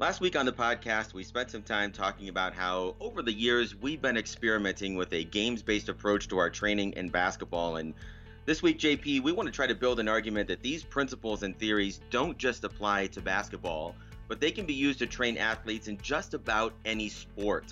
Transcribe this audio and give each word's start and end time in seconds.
Last 0.00 0.20
week 0.20 0.36
on 0.36 0.46
the 0.46 0.52
podcast, 0.52 1.12
we 1.12 1.24
spent 1.24 1.50
some 1.50 1.62
time 1.62 1.90
talking 1.90 2.28
about 2.28 2.54
how 2.54 2.94
over 3.00 3.20
the 3.20 3.32
years 3.32 3.74
we've 3.74 4.00
been 4.00 4.16
experimenting 4.16 4.94
with 4.94 5.12
a 5.12 5.24
games 5.24 5.60
based 5.60 5.88
approach 5.88 6.28
to 6.28 6.38
our 6.38 6.48
training 6.48 6.92
in 6.92 7.08
basketball. 7.08 7.78
And 7.78 7.94
this 8.44 8.62
week, 8.62 8.78
JP, 8.78 9.24
we 9.24 9.32
want 9.32 9.48
to 9.48 9.52
try 9.52 9.66
to 9.66 9.74
build 9.74 9.98
an 9.98 10.06
argument 10.06 10.46
that 10.46 10.62
these 10.62 10.84
principles 10.84 11.42
and 11.42 11.58
theories 11.58 12.00
don't 12.10 12.38
just 12.38 12.62
apply 12.62 13.08
to 13.08 13.20
basketball, 13.20 13.96
but 14.28 14.40
they 14.40 14.52
can 14.52 14.66
be 14.66 14.72
used 14.72 15.00
to 15.00 15.06
train 15.08 15.36
athletes 15.36 15.88
in 15.88 15.98
just 15.98 16.32
about 16.32 16.74
any 16.84 17.08
sport. 17.08 17.64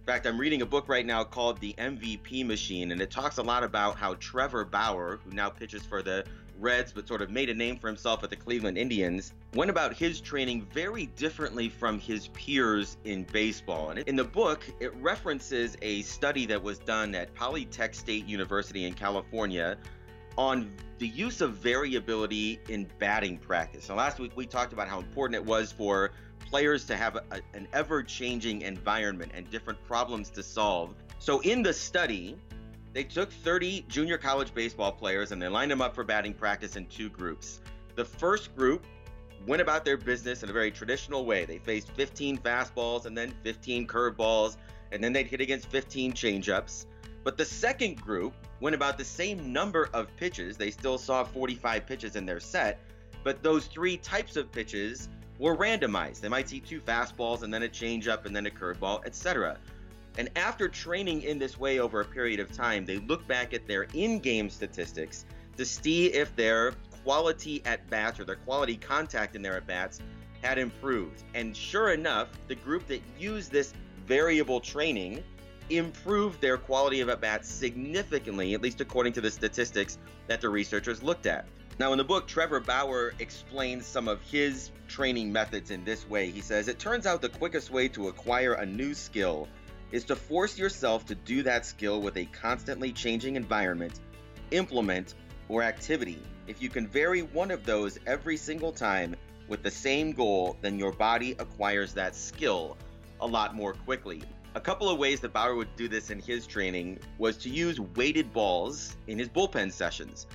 In 0.00 0.04
fact, 0.04 0.26
I'm 0.26 0.38
reading 0.38 0.60
a 0.60 0.66
book 0.66 0.86
right 0.86 1.06
now 1.06 1.24
called 1.24 1.60
The 1.60 1.74
MVP 1.78 2.44
Machine, 2.44 2.92
and 2.92 3.00
it 3.00 3.10
talks 3.10 3.38
a 3.38 3.42
lot 3.42 3.64
about 3.64 3.96
how 3.96 4.16
Trevor 4.16 4.66
Bauer, 4.66 5.18
who 5.24 5.30
now 5.30 5.48
pitches 5.48 5.82
for 5.82 6.02
the 6.02 6.26
Reds 6.60 6.92
but 6.92 7.08
sort 7.08 7.22
of 7.22 7.30
made 7.30 7.48
a 7.48 7.54
name 7.54 7.78
for 7.78 7.86
himself 7.88 8.22
at 8.22 8.30
the 8.30 8.36
Cleveland 8.36 8.76
Indians, 8.76 9.32
went 9.54 9.70
about 9.70 9.94
his 9.94 10.20
training 10.20 10.66
very 10.72 11.06
differently 11.16 11.68
from 11.68 11.98
his 11.98 12.28
peers 12.28 12.96
in 13.04 13.24
baseball. 13.24 13.90
And 13.90 14.00
in 14.00 14.16
the 14.16 14.24
book, 14.24 14.64
it 14.78 14.94
references 14.96 15.76
a 15.82 16.02
study 16.02 16.46
that 16.46 16.62
was 16.62 16.78
done 16.78 17.14
at 17.14 17.34
Polytech 17.34 17.94
State 17.94 18.26
University 18.26 18.84
in 18.84 18.94
California 18.94 19.78
on 20.36 20.70
the 20.98 21.08
use 21.08 21.40
of 21.40 21.54
variability 21.54 22.60
in 22.68 22.86
batting 22.98 23.38
practice. 23.38 23.88
Now, 23.88 23.96
last 23.96 24.18
week 24.18 24.32
we 24.36 24.46
talked 24.46 24.72
about 24.72 24.88
how 24.88 24.98
important 24.98 25.34
it 25.36 25.44
was 25.44 25.72
for 25.72 26.12
players 26.48 26.84
to 26.86 26.96
have 26.96 27.16
a, 27.16 27.40
an 27.54 27.66
ever 27.72 28.02
changing 28.02 28.62
environment 28.62 29.32
and 29.34 29.50
different 29.50 29.82
problems 29.86 30.30
to 30.30 30.42
solve. 30.42 30.94
So, 31.18 31.40
in 31.40 31.62
the 31.62 31.72
study, 31.72 32.36
they 32.92 33.04
took 33.04 33.32
30 33.32 33.84
junior 33.88 34.18
college 34.18 34.52
baseball 34.52 34.92
players 34.92 35.32
and 35.32 35.40
they 35.40 35.48
lined 35.48 35.70
them 35.70 35.80
up 35.80 35.94
for 35.94 36.04
batting 36.04 36.34
practice 36.34 36.76
in 36.76 36.86
two 36.86 37.08
groups. 37.08 37.60
The 37.94 38.04
first 38.04 38.54
group 38.56 38.84
went 39.46 39.62
about 39.62 39.84
their 39.84 39.96
business 39.96 40.42
in 40.42 40.50
a 40.50 40.52
very 40.52 40.70
traditional 40.70 41.24
way. 41.24 41.44
They 41.44 41.58
faced 41.58 41.90
15 41.92 42.38
fastballs 42.38 43.06
and 43.06 43.16
then 43.16 43.32
15 43.42 43.86
curveballs, 43.86 44.56
and 44.92 45.02
then 45.02 45.12
they'd 45.12 45.26
hit 45.26 45.40
against 45.40 45.68
15 45.68 46.12
changeups. 46.12 46.86
But 47.22 47.36
the 47.36 47.44
second 47.44 48.00
group 48.00 48.34
went 48.60 48.74
about 48.74 48.98
the 48.98 49.04
same 49.04 49.52
number 49.52 49.88
of 49.92 50.14
pitches. 50.16 50.56
They 50.56 50.70
still 50.70 50.98
saw 50.98 51.24
45 51.24 51.86
pitches 51.86 52.16
in 52.16 52.26
their 52.26 52.40
set, 52.40 52.80
but 53.22 53.42
those 53.42 53.66
three 53.66 53.96
types 53.98 54.36
of 54.36 54.50
pitches 54.50 55.08
were 55.38 55.56
randomized. 55.56 56.20
They 56.20 56.28
might 56.28 56.48
see 56.48 56.60
two 56.60 56.80
fastballs 56.80 57.42
and 57.42 57.52
then 57.52 57.62
a 57.62 57.68
changeup 57.68 58.26
and 58.26 58.34
then 58.34 58.46
a 58.46 58.50
curveball, 58.50 59.04
etc. 59.06 59.58
And 60.20 60.28
after 60.36 60.68
training 60.68 61.22
in 61.22 61.38
this 61.38 61.58
way 61.58 61.78
over 61.78 62.02
a 62.02 62.04
period 62.04 62.40
of 62.40 62.52
time, 62.52 62.84
they 62.84 62.98
look 62.98 63.26
back 63.26 63.54
at 63.54 63.66
their 63.66 63.84
in 63.94 64.18
game 64.18 64.50
statistics 64.50 65.24
to 65.56 65.64
see 65.64 66.08
if 66.08 66.36
their 66.36 66.74
quality 67.02 67.62
at 67.64 67.88
bats 67.88 68.20
or 68.20 68.24
their 68.24 68.36
quality 68.36 68.76
contact 68.76 69.34
in 69.34 69.40
their 69.40 69.56
at 69.56 69.66
bats 69.66 69.98
had 70.42 70.58
improved. 70.58 71.22
And 71.32 71.56
sure 71.56 71.92
enough, 71.92 72.28
the 72.48 72.54
group 72.54 72.86
that 72.88 73.00
used 73.18 73.50
this 73.50 73.72
variable 74.06 74.60
training 74.60 75.24
improved 75.70 76.42
their 76.42 76.58
quality 76.58 77.00
of 77.00 77.08
at 77.08 77.22
bats 77.22 77.48
significantly, 77.48 78.52
at 78.52 78.60
least 78.60 78.82
according 78.82 79.14
to 79.14 79.22
the 79.22 79.30
statistics 79.30 79.96
that 80.26 80.42
the 80.42 80.50
researchers 80.50 81.02
looked 81.02 81.24
at. 81.24 81.46
Now, 81.78 81.92
in 81.92 81.98
the 81.98 82.04
book, 82.04 82.28
Trevor 82.28 82.60
Bauer 82.60 83.14
explains 83.20 83.86
some 83.86 84.06
of 84.06 84.20
his 84.20 84.70
training 84.86 85.32
methods 85.32 85.70
in 85.70 85.82
this 85.82 86.06
way. 86.06 86.30
He 86.30 86.42
says, 86.42 86.68
It 86.68 86.78
turns 86.78 87.06
out 87.06 87.22
the 87.22 87.30
quickest 87.30 87.70
way 87.70 87.88
to 87.88 88.08
acquire 88.08 88.52
a 88.52 88.66
new 88.66 88.92
skill 88.92 89.48
is 89.92 90.04
to 90.04 90.16
force 90.16 90.58
yourself 90.58 91.06
to 91.06 91.14
do 91.14 91.42
that 91.42 91.66
skill 91.66 92.00
with 92.00 92.16
a 92.16 92.24
constantly 92.26 92.92
changing 92.92 93.36
environment, 93.36 94.00
implement, 94.50 95.14
or 95.48 95.62
activity. 95.62 96.18
If 96.46 96.62
you 96.62 96.68
can 96.68 96.86
vary 96.86 97.22
one 97.22 97.50
of 97.50 97.64
those 97.64 97.98
every 98.06 98.36
single 98.36 98.72
time 98.72 99.16
with 99.48 99.62
the 99.62 99.70
same 99.70 100.12
goal, 100.12 100.56
then 100.60 100.78
your 100.78 100.92
body 100.92 101.32
acquires 101.38 101.92
that 101.94 102.14
skill 102.14 102.76
a 103.20 103.26
lot 103.26 103.54
more 103.54 103.72
quickly. 103.72 104.22
A 104.54 104.60
couple 104.60 104.88
of 104.88 104.98
ways 104.98 105.20
that 105.20 105.32
Bauer 105.32 105.54
would 105.54 105.74
do 105.76 105.86
this 105.86 106.10
in 106.10 106.18
his 106.18 106.46
training 106.46 106.98
was 107.18 107.36
to 107.38 107.48
use 107.48 107.78
weighted 107.78 108.32
balls 108.32 108.96
in 109.06 109.18
his 109.18 109.28
bullpen 109.28 109.72
sessions. 109.72 110.26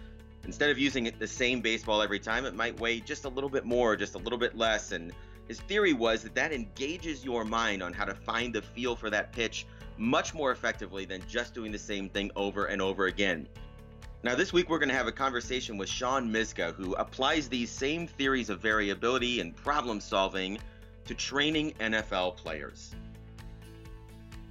Instead 0.46 0.69
of 0.69 0.78
using 0.78 1.12
the 1.18 1.28
same 1.28 1.59
baseball 1.59 2.02
every 2.02 2.19
time, 2.19 2.46
it 2.46 2.53
might 2.53 2.79
weigh 2.79 3.00
just 3.00 3.25
a 3.25 3.29
little 3.29 3.50
bit 3.50 3.66
more, 3.66 3.96
just 3.96 4.16
a 4.16 4.19
little 4.19 4.38
bit 4.38 4.56
less. 4.56 4.91
And 4.91 5.12
his 5.47 5.59
theory 5.61 5.94
was 5.94 6.23
that 6.23 6.35
that 6.35 6.51
engages 6.51 7.23
your 7.23 7.45
mind 7.45 7.83
on 7.83 7.94
how 7.94 8.06
to 8.06 8.16
find 8.16 8.53
the 8.53 8.61
feel 8.61 8.95
for 8.95 9.09
that 9.09 9.31
pitch 9.31 9.66
much 9.97 10.33
more 10.33 10.51
effectively 10.51 11.06
than 11.06 11.22
just 11.28 11.53
doing 11.53 11.72
the 11.72 11.79
same 11.79 12.09
thing 12.09 12.31
over 12.35 12.66
and 12.66 12.81
over 12.81 13.06
again. 13.06 13.47
Now, 14.23 14.34
this 14.34 14.51
week 14.51 14.69
we're 14.69 14.79
going 14.79 14.89
to 14.89 14.95
have 14.95 15.07
a 15.07 15.11
conversation 15.11 15.78
with 15.78 15.88
Sean 15.88 16.28
Myszka, 16.31 16.73
who 16.73 16.95
applies 16.95 17.47
these 17.47 17.69
same 17.69 18.07
theories 18.07 18.50
of 18.50 18.59
variability 18.59 19.39
and 19.39 19.55
problem 19.55 20.00
solving 20.00 20.57
to 21.05 21.13
training 21.13 21.73
NFL 21.79 22.35
players. 22.35 22.95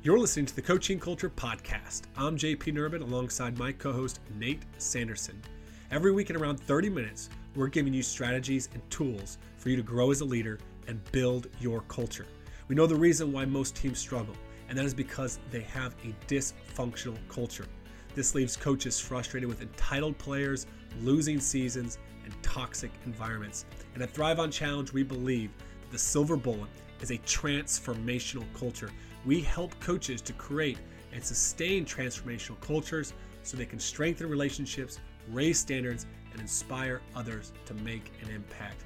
You're 0.04 0.18
listening 0.18 0.46
to 0.46 0.54
the 0.54 0.62
Coaching 0.62 1.00
Culture 1.00 1.30
Podcast. 1.30 2.02
I'm 2.16 2.36
JP 2.36 2.74
Nerbun 2.74 3.02
alongside 3.02 3.58
my 3.58 3.72
co 3.72 3.92
host 3.92 4.20
Nate 4.38 4.62
Sanderson. 4.78 5.42
Every 5.90 6.12
week 6.12 6.30
in 6.30 6.36
around 6.36 6.60
30 6.60 6.90
minutes, 6.90 7.30
we're 7.56 7.68
giving 7.68 7.92
you 7.92 8.02
strategies 8.02 8.68
and 8.74 8.90
tools 8.90 9.38
for 9.56 9.70
you 9.70 9.76
to 9.76 9.82
grow 9.82 10.10
as 10.10 10.20
a 10.20 10.24
leader 10.24 10.58
and 10.86 11.00
build 11.12 11.48
your 11.60 11.82
culture. 11.82 12.26
We 12.68 12.74
know 12.74 12.86
the 12.86 12.94
reason 12.96 13.32
why 13.32 13.44
most 13.44 13.76
teams 13.76 13.98
struggle, 13.98 14.34
and 14.68 14.78
that 14.78 14.84
is 14.84 14.94
because 14.94 15.38
they 15.50 15.62
have 15.62 15.94
a 16.04 16.14
dysfunctional 16.26 17.18
culture. 17.28 17.66
This 18.14 18.34
leaves 18.34 18.56
coaches 18.56 19.00
frustrated 19.00 19.48
with 19.48 19.60
entitled 19.60 20.16
players, 20.18 20.66
losing 21.00 21.40
seasons, 21.40 21.98
and 22.24 22.34
toxic 22.42 22.90
environments. 23.04 23.66
And 23.94 24.02
at 24.02 24.10
Thrive 24.10 24.38
on 24.40 24.50
Challenge, 24.50 24.92
we 24.92 25.02
believe 25.02 25.50
the 25.90 25.98
silver 25.98 26.36
bullet 26.36 26.70
is 27.00 27.10
a 27.10 27.18
transformational 27.18 28.44
culture 28.58 28.90
we 29.24 29.40
help 29.40 29.78
coaches 29.80 30.20
to 30.22 30.32
create 30.34 30.78
and 31.12 31.24
sustain 31.24 31.84
transformational 31.84 32.60
cultures 32.60 33.14
so 33.42 33.56
they 33.56 33.66
can 33.66 33.78
strengthen 33.78 34.28
relationships, 34.28 34.98
raise 35.30 35.58
standards, 35.58 36.06
and 36.32 36.40
inspire 36.40 37.00
others 37.14 37.52
to 37.66 37.74
make 37.74 38.12
an 38.22 38.30
impact. 38.30 38.84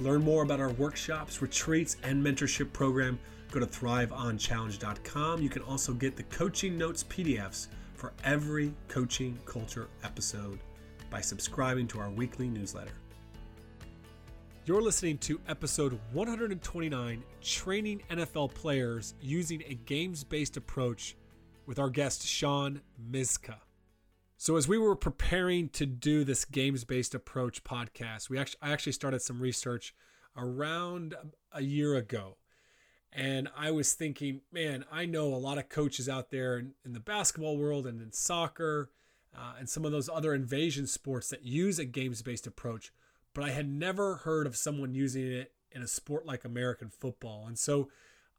Learn 0.00 0.22
more 0.24 0.42
about 0.42 0.60
our 0.60 0.70
workshops, 0.70 1.42
retreats, 1.42 1.98
and 2.02 2.24
mentorship 2.24 2.72
program, 2.72 3.18
go 3.50 3.60
to 3.60 3.66
thriveonchallenge.com. 3.66 5.42
You 5.42 5.50
can 5.50 5.62
also 5.62 5.92
get 5.92 6.16
the 6.16 6.22
coaching 6.24 6.78
notes 6.78 7.04
PDFs 7.04 7.68
for 7.94 8.14
every 8.24 8.72
coaching 8.88 9.38
culture 9.44 9.88
episode 10.02 10.58
by 11.10 11.20
subscribing 11.20 11.86
to 11.88 12.00
our 12.00 12.08
weekly 12.08 12.48
newsletter. 12.48 12.94
You're 14.64 14.80
listening 14.80 15.18
to 15.18 15.40
episode 15.48 15.98
129 16.12 17.22
Training 17.42 18.02
NFL 18.10 18.54
Players 18.54 19.14
Using 19.20 19.62
a 19.66 19.74
Games 19.74 20.24
Based 20.24 20.56
Approach 20.56 21.16
with 21.66 21.78
our 21.78 21.90
guest 21.90 22.26
Sean 22.26 22.80
Myszka. 23.10 23.56
So, 24.42 24.56
as 24.56 24.66
we 24.66 24.78
were 24.78 24.96
preparing 24.96 25.68
to 25.68 25.84
do 25.84 26.24
this 26.24 26.46
games 26.46 26.84
based 26.84 27.14
approach 27.14 27.62
podcast, 27.62 28.30
we 28.30 28.38
actually, 28.38 28.60
I 28.62 28.72
actually 28.72 28.92
started 28.92 29.20
some 29.20 29.38
research 29.38 29.94
around 30.34 31.14
a 31.52 31.62
year 31.62 31.94
ago. 31.94 32.38
And 33.12 33.48
I 33.54 33.70
was 33.70 33.92
thinking, 33.92 34.40
man, 34.50 34.86
I 34.90 35.04
know 35.04 35.34
a 35.34 35.36
lot 35.36 35.58
of 35.58 35.68
coaches 35.68 36.08
out 36.08 36.30
there 36.30 36.56
in, 36.56 36.72
in 36.86 36.94
the 36.94 37.00
basketball 37.00 37.58
world 37.58 37.86
and 37.86 38.00
in 38.00 38.12
soccer 38.12 38.88
uh, 39.36 39.56
and 39.58 39.68
some 39.68 39.84
of 39.84 39.92
those 39.92 40.08
other 40.08 40.32
invasion 40.32 40.86
sports 40.86 41.28
that 41.28 41.44
use 41.44 41.78
a 41.78 41.84
games 41.84 42.22
based 42.22 42.46
approach 42.46 42.92
but 43.34 43.44
I 43.44 43.50
had 43.50 43.68
never 43.68 44.16
heard 44.16 44.46
of 44.46 44.56
someone 44.56 44.94
using 44.94 45.26
it 45.26 45.52
in 45.72 45.82
a 45.82 45.86
sport 45.86 46.26
like 46.26 46.44
American 46.44 46.88
football. 46.88 47.44
And 47.46 47.58
so 47.58 47.88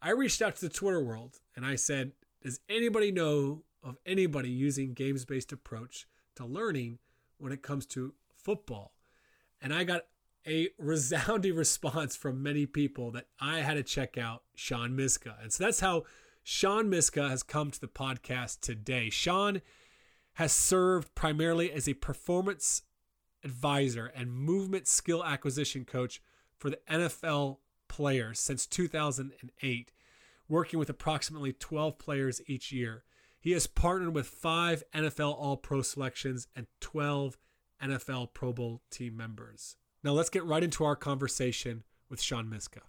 I 0.02 0.10
reached 0.12 0.42
out 0.42 0.56
to 0.56 0.62
the 0.62 0.74
Twitter 0.74 1.04
world 1.04 1.40
and 1.56 1.66
I 1.66 1.76
said, 1.76 2.12
Does 2.44 2.60
anybody 2.68 3.12
know 3.12 3.64
of 3.84 3.98
anybody 4.06 4.50
using 4.50 4.94
games 4.94 5.26
based 5.26 5.52
approach 5.52 6.08
to 6.36 6.46
learning 6.46 7.00
when 7.38 7.52
it 7.52 7.62
comes 7.62 7.86
to 7.88 8.14
football? 8.36 8.94
And 9.62 9.74
I 9.74 9.84
got 9.84 10.04
a 10.48 10.70
resounding 10.78 11.56
response 11.56 12.16
from 12.16 12.44
many 12.44 12.66
people 12.66 13.12
that 13.12 13.28
I 13.40 13.60
had 13.60 13.76
to 13.76 13.84
check 13.84 14.18
out 14.18 14.44
Sean 14.56 14.92
Myszka. 14.92 15.42
And 15.42 15.52
so 15.52 15.64
that's 15.64 15.80
how 15.80 16.04
Sean 16.44 16.90
Myszka 16.90 17.30
has 17.30 17.44
come 17.44 17.72
to 17.72 17.80
the 17.80 17.88
podcast 17.88 18.62
today. 18.62 19.10
Sean 19.10 19.62
has 20.34 20.52
served 20.52 21.14
primarily 21.14 21.72
as 21.72 21.88
a 21.88 21.94
performance 21.94 22.84
advisor 23.44 24.12
and 24.16 24.32
movement 24.32 24.88
skill 24.88 25.24
acquisition 25.24 25.86
coach 25.86 26.22
for 26.58 26.70
the 26.70 26.80
NFL 26.90 27.58
players 27.88 28.40
since 28.40 28.66
2008, 28.66 29.92
working 30.48 30.80
with 30.80 30.90
approximately 30.90 31.54
12 31.54 31.98
players 31.98 32.42
each 32.48 32.72
year. 32.72 33.04
He 33.42 33.52
has 33.52 33.66
partnered 33.66 34.14
with 34.14 34.28
five 34.28 34.84
NFL 34.94 35.36
All 35.36 35.58
Pro 35.58 35.82
selections 35.82 36.48
and 36.56 36.68
12 36.80 37.38
NFL 37.84 38.34
Pro 38.34 38.54
Bowl 38.54 38.82
team 38.92 39.18
members. 39.18 39.76
Now 40.04 40.12
let's 40.12 40.30
get 40.30 40.46
right 40.46 40.64
into 40.64 40.84
our 40.84 40.96
conversation 40.96 41.84
with 42.08 42.22
Sean 42.22 42.46
Myszka. 42.46 42.82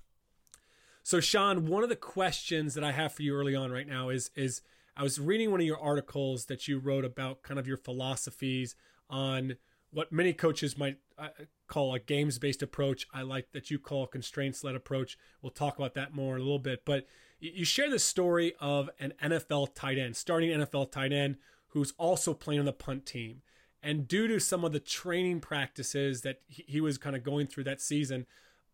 So, 1.02 1.20
Sean, 1.20 1.66
one 1.66 1.82
of 1.82 1.88
the 1.88 1.96
questions 1.96 2.74
that 2.74 2.84
I 2.84 2.92
have 2.92 3.12
for 3.12 3.22
you 3.22 3.34
early 3.34 3.56
on 3.56 3.72
right 3.72 3.88
now 3.88 4.10
is 4.10 4.30
is 4.36 4.60
I 4.94 5.02
was 5.02 5.18
reading 5.18 5.50
one 5.50 5.60
of 5.60 5.66
your 5.66 5.80
articles 5.80 6.46
that 6.46 6.68
you 6.68 6.78
wrote 6.78 7.04
about 7.04 7.42
kind 7.42 7.58
of 7.58 7.66
your 7.66 7.78
philosophies 7.78 8.76
on 9.08 9.56
what 9.90 10.12
many 10.12 10.32
coaches 10.32 10.78
might 10.78 10.98
uh, 11.18 11.28
call 11.66 11.94
a 11.94 11.98
games 11.98 12.38
based 12.38 12.62
approach. 12.62 13.06
I 13.12 13.22
like 13.22 13.52
that 13.52 13.70
you 13.70 13.78
call 13.78 14.04
a 14.04 14.08
constraints 14.08 14.62
led 14.62 14.74
approach. 14.74 15.16
We'll 15.40 15.50
talk 15.50 15.78
about 15.78 15.94
that 15.94 16.14
more 16.14 16.34
in 16.34 16.40
a 16.40 16.44
little 16.44 16.58
bit. 16.58 16.84
But 16.84 17.06
you 17.42 17.64
share 17.64 17.90
the 17.90 17.98
story 17.98 18.54
of 18.60 18.88
an 19.00 19.14
NFL 19.22 19.74
tight 19.74 19.98
end, 19.98 20.16
starting 20.16 20.50
NFL 20.50 20.92
tight 20.92 21.12
end, 21.12 21.36
who's 21.68 21.92
also 21.98 22.34
playing 22.34 22.60
on 22.60 22.66
the 22.66 22.72
punt 22.72 23.04
team. 23.04 23.42
And 23.82 24.06
due 24.06 24.28
to 24.28 24.38
some 24.38 24.64
of 24.64 24.72
the 24.72 24.78
training 24.78 25.40
practices 25.40 26.22
that 26.22 26.40
he 26.46 26.80
was 26.80 26.98
kind 26.98 27.16
of 27.16 27.24
going 27.24 27.48
through 27.48 27.64
that 27.64 27.80
season 27.80 28.26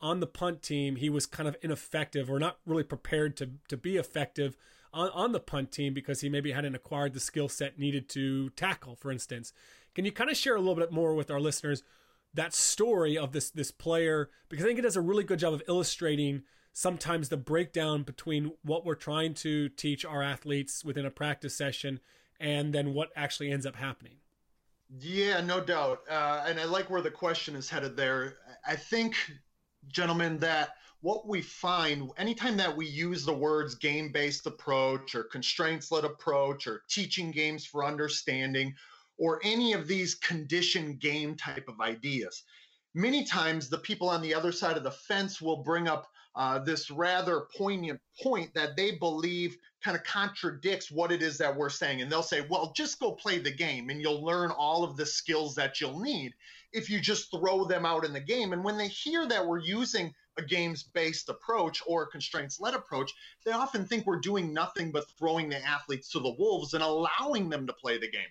on 0.03 0.20
the 0.20 0.26
punt 0.26 0.62
team, 0.62 0.97
he 0.97 1.09
was 1.09 1.25
kind 1.25 1.49
of 1.49 1.56
ineffective 1.62 2.31
or 2.31 2.38
not 2.38 2.59
really 2.67 2.82
prepared 2.82 3.37
to, 3.38 3.53
to 3.69 3.76
be 3.79 3.97
effective 3.97 4.59
on, 4.93 5.09
on 5.11 5.32
the 5.32 5.41
punt 5.41 5.73
team 5.73 5.94
because 5.94 6.21
he 6.21 6.29
maybe 6.29 6.53
hadn't 6.53 6.75
acquired 6.75 7.14
the 7.14 7.21
skill 7.21 7.49
set 7.49 7.79
needed 7.79 8.06
to 8.11 8.50
tackle, 8.50 8.97
for 8.97 9.11
instance. 9.11 9.55
Can 9.94 10.05
you 10.05 10.12
kind 10.12 10.29
of 10.29 10.37
share 10.37 10.56
a 10.56 10.61
little 10.61 10.75
bit 10.75 10.93
more 10.93 11.14
with 11.14 11.31
our 11.31 11.41
listeners 11.41 11.82
that 12.35 12.53
story 12.53 13.17
of 13.17 13.32
this 13.32 13.49
this 13.50 13.71
player? 13.71 14.29
Because 14.50 14.67
I 14.67 14.69
think 14.69 14.79
it 14.79 14.82
does 14.82 14.97
a 14.97 15.00
really 15.00 15.25
good 15.25 15.38
job 15.38 15.55
of 15.55 15.62
illustrating 15.69 16.43
sometimes 16.78 17.28
the 17.28 17.36
breakdown 17.36 18.04
between 18.04 18.52
what 18.62 18.86
we're 18.86 18.94
trying 18.94 19.34
to 19.34 19.69
teach 19.70 20.04
our 20.04 20.22
athletes 20.22 20.84
within 20.84 21.04
a 21.04 21.10
practice 21.10 21.52
session 21.52 21.98
and 22.38 22.72
then 22.72 22.94
what 22.94 23.10
actually 23.16 23.50
ends 23.50 23.66
up 23.66 23.75
happening. 23.75 24.14
Yeah, 25.00 25.40
no 25.40 25.60
doubt. 25.60 26.02
Uh, 26.08 26.44
and 26.46 26.60
I 26.60 26.66
like 26.66 26.88
where 26.88 27.02
the 27.02 27.10
question 27.10 27.56
is 27.56 27.69
headed 27.69 27.96
there. 27.96 28.36
I 28.64 28.76
think, 28.76 29.16
gentlemen, 29.88 30.38
that 30.38 30.76
what 31.00 31.26
we 31.26 31.42
find 31.42 32.12
anytime 32.16 32.56
that 32.58 32.76
we 32.76 32.86
use 32.86 33.25
the 33.25 33.32
words 33.32 33.75
game 33.75 34.12
based 34.12 34.46
approach 34.46 35.16
or 35.16 35.25
constraints 35.25 35.90
led 35.90 36.04
approach 36.04 36.69
or 36.69 36.84
teaching 36.88 37.32
games 37.32 37.66
for 37.66 37.84
understanding 37.84 38.72
or 39.16 39.40
any 39.42 39.72
of 39.72 39.88
these 39.88 40.14
condition 40.14 40.94
game 40.94 41.34
type 41.34 41.66
of 41.66 41.80
ideas, 41.80 42.44
many 42.94 43.25
times 43.25 43.69
the 43.69 43.78
people 43.78 44.08
on 44.08 44.22
the 44.22 44.32
other 44.32 44.52
side 44.52 44.76
of 44.76 44.84
the 44.84 44.92
fence 44.92 45.42
will 45.42 45.64
bring 45.64 45.88
up 45.88 46.08
uh, 46.38 46.61
this 46.61 46.88
rather 46.88 47.46
poignant 47.56 48.00
point 48.23 48.55
that 48.55 48.76
they 48.76 48.93
believe 48.93 49.58
kind 49.82 49.96
of 49.96 50.05
contradicts 50.05 50.88
what 50.88 51.11
it 51.11 51.20
is 51.20 51.37
that 51.37 51.55
we're 51.55 51.69
saying. 51.69 52.00
And 52.00 52.11
they'll 52.11 52.23
say, 52.23 52.46
well, 52.49 52.73
just 52.76 53.00
go 53.00 53.11
play 53.11 53.40
the 53.40 53.50
game 53.50 53.90
and 53.90 54.00
you'll 54.00 54.25
learn 54.25 54.52
all 54.52 54.85
of 54.85 54.96
the 54.96 55.05
skills 55.05 55.56
that 55.56 55.81
you'll 55.81 55.99
need 55.99 56.32
if 56.73 56.88
you 56.88 57.00
just 57.00 57.32
throw 57.32 57.64
them 57.64 57.85
out 57.85 58.05
in 58.05 58.12
the 58.12 58.20
game. 58.20 58.52
And 58.52 58.62
when 58.62 58.79
they 58.79 58.87
hear 58.87 59.26
that 59.26 59.44
we're 59.44 59.58
using 59.58 60.14
a 60.37 60.43
games 60.43 60.85
based 60.85 61.29
approach 61.29 61.82
or 61.88 62.05
a 62.05 62.06
constraints 62.06 62.61
led 62.61 62.75
approach, 62.75 63.12
they 63.44 63.50
often 63.50 63.85
think 63.85 64.06
we're 64.06 64.20
doing 64.20 64.55
nothing 64.55 64.93
but 64.93 65.11
throwing 65.19 65.49
the 65.49 65.64
athletes 65.67 66.08
to 66.11 66.20
the 66.20 66.37
wolves 66.38 66.73
and 66.73 66.85
allowing 66.85 67.49
them 67.49 67.67
to 67.67 67.73
play 67.73 67.99
the 67.99 68.11
game. 68.11 68.31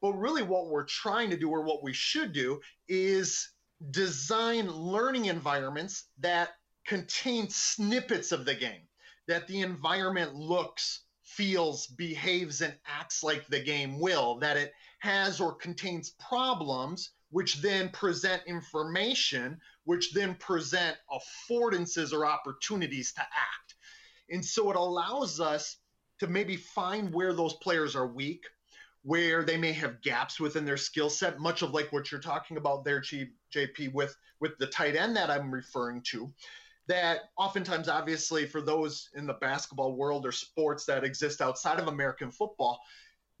But 0.00 0.12
really, 0.12 0.42
what 0.42 0.68
we're 0.68 0.84
trying 0.84 1.28
to 1.28 1.36
do, 1.36 1.50
or 1.50 1.60
what 1.60 1.82
we 1.82 1.92
should 1.92 2.32
do, 2.32 2.60
is 2.88 3.50
design 3.90 4.70
learning 4.70 5.26
environments 5.26 6.04
that 6.20 6.50
contain 6.88 7.48
snippets 7.50 8.32
of 8.32 8.46
the 8.46 8.54
game, 8.54 8.88
that 9.26 9.46
the 9.46 9.60
environment 9.60 10.34
looks, 10.34 11.02
feels, 11.22 11.86
behaves, 11.86 12.62
and 12.62 12.74
acts 12.86 13.22
like 13.22 13.46
the 13.46 13.60
game 13.60 14.00
will, 14.00 14.38
that 14.38 14.56
it 14.56 14.72
has 15.00 15.40
or 15.40 15.54
contains 15.54 16.14
problems 16.18 17.10
which 17.30 17.60
then 17.60 17.90
present 17.90 18.42
information, 18.46 19.60
which 19.84 20.12
then 20.12 20.34
present 20.36 20.96
affordances 21.12 22.12
or 22.12 22.24
opportunities 22.24 23.12
to 23.12 23.20
act. 23.20 23.74
And 24.30 24.44
so 24.44 24.70
it 24.70 24.76
allows 24.76 25.40
us 25.40 25.76
to 26.20 26.26
maybe 26.26 26.56
find 26.56 27.12
where 27.12 27.34
those 27.34 27.54
players 27.56 27.94
are 27.94 28.06
weak, 28.06 28.44
where 29.02 29.44
they 29.44 29.56
may 29.56 29.72
have 29.72 30.00
gaps 30.02 30.40
within 30.40 30.64
their 30.64 30.76
skill 30.76 31.10
set, 31.10 31.38
much 31.38 31.62
of 31.62 31.72
like 31.72 31.92
what 31.92 32.10
you're 32.10 32.20
talking 32.20 32.56
about 32.56 32.84
there, 32.84 33.02
JP, 33.02 33.92
with, 33.92 34.16
with 34.40 34.56
the 34.58 34.66
tight 34.66 34.96
end 34.96 35.16
that 35.16 35.30
I'm 35.30 35.52
referring 35.52 36.02
to. 36.08 36.32
That 36.88 37.30
oftentimes, 37.36 37.88
obviously, 37.88 38.46
for 38.46 38.60
those 38.60 39.10
in 39.14 39.26
the 39.26 39.34
basketball 39.34 39.94
world 39.94 40.26
or 40.26 40.32
sports 40.32 40.84
that 40.86 41.04
exist 41.04 41.40
outside 41.40 41.78
of 41.78 41.86
American 41.86 42.30
football, 42.30 42.80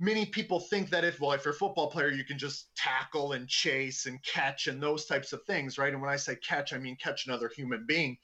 many 0.00 0.26
people 0.26 0.60
think 0.60 0.90
that 0.90 1.04
if 1.04 1.20
well 1.20 1.32
if 1.32 1.44
you're 1.44 1.54
a 1.54 1.56
football 1.56 1.90
player 1.90 2.10
you 2.10 2.24
can 2.24 2.38
just 2.38 2.68
tackle 2.76 3.32
and 3.32 3.48
chase 3.48 4.06
and 4.06 4.22
catch 4.22 4.68
and 4.68 4.80
those 4.80 5.06
types 5.06 5.32
of 5.32 5.42
things 5.44 5.76
right? 5.76 5.92
And 5.92 6.00
when 6.00 6.10
i 6.10 6.16
say 6.16 6.36
catch 6.36 6.72
i 6.72 6.78
mean 6.78 6.96
catch 7.02 7.26
another 7.26 7.50
human 7.54 7.84
being. 7.86 8.16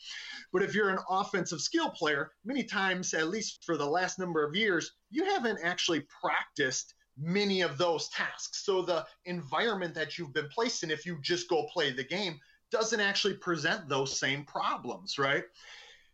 But 0.52 0.62
if 0.62 0.74
you're 0.74 0.90
an 0.90 1.00
offensive 1.08 1.60
skill 1.60 1.90
player 1.90 2.30
many 2.44 2.64
times 2.64 3.12
at 3.14 3.28
least 3.28 3.64
for 3.64 3.76
the 3.76 3.86
last 3.86 4.18
number 4.18 4.44
of 4.46 4.54
years 4.54 4.92
you 5.10 5.24
haven't 5.24 5.58
actually 5.62 6.06
practiced 6.20 6.94
many 7.16 7.60
of 7.60 7.78
those 7.78 8.08
tasks. 8.08 8.64
So 8.64 8.82
the 8.82 9.06
environment 9.24 9.94
that 9.94 10.18
you've 10.18 10.34
been 10.34 10.48
placed 10.48 10.82
in 10.82 10.90
if 10.90 11.06
you 11.06 11.18
just 11.22 11.48
go 11.48 11.66
play 11.72 11.92
the 11.92 12.04
game 12.04 12.38
doesn't 12.74 13.00
actually 13.00 13.34
present 13.34 13.88
those 13.88 14.18
same 14.18 14.44
problems 14.44 15.18
right 15.18 15.44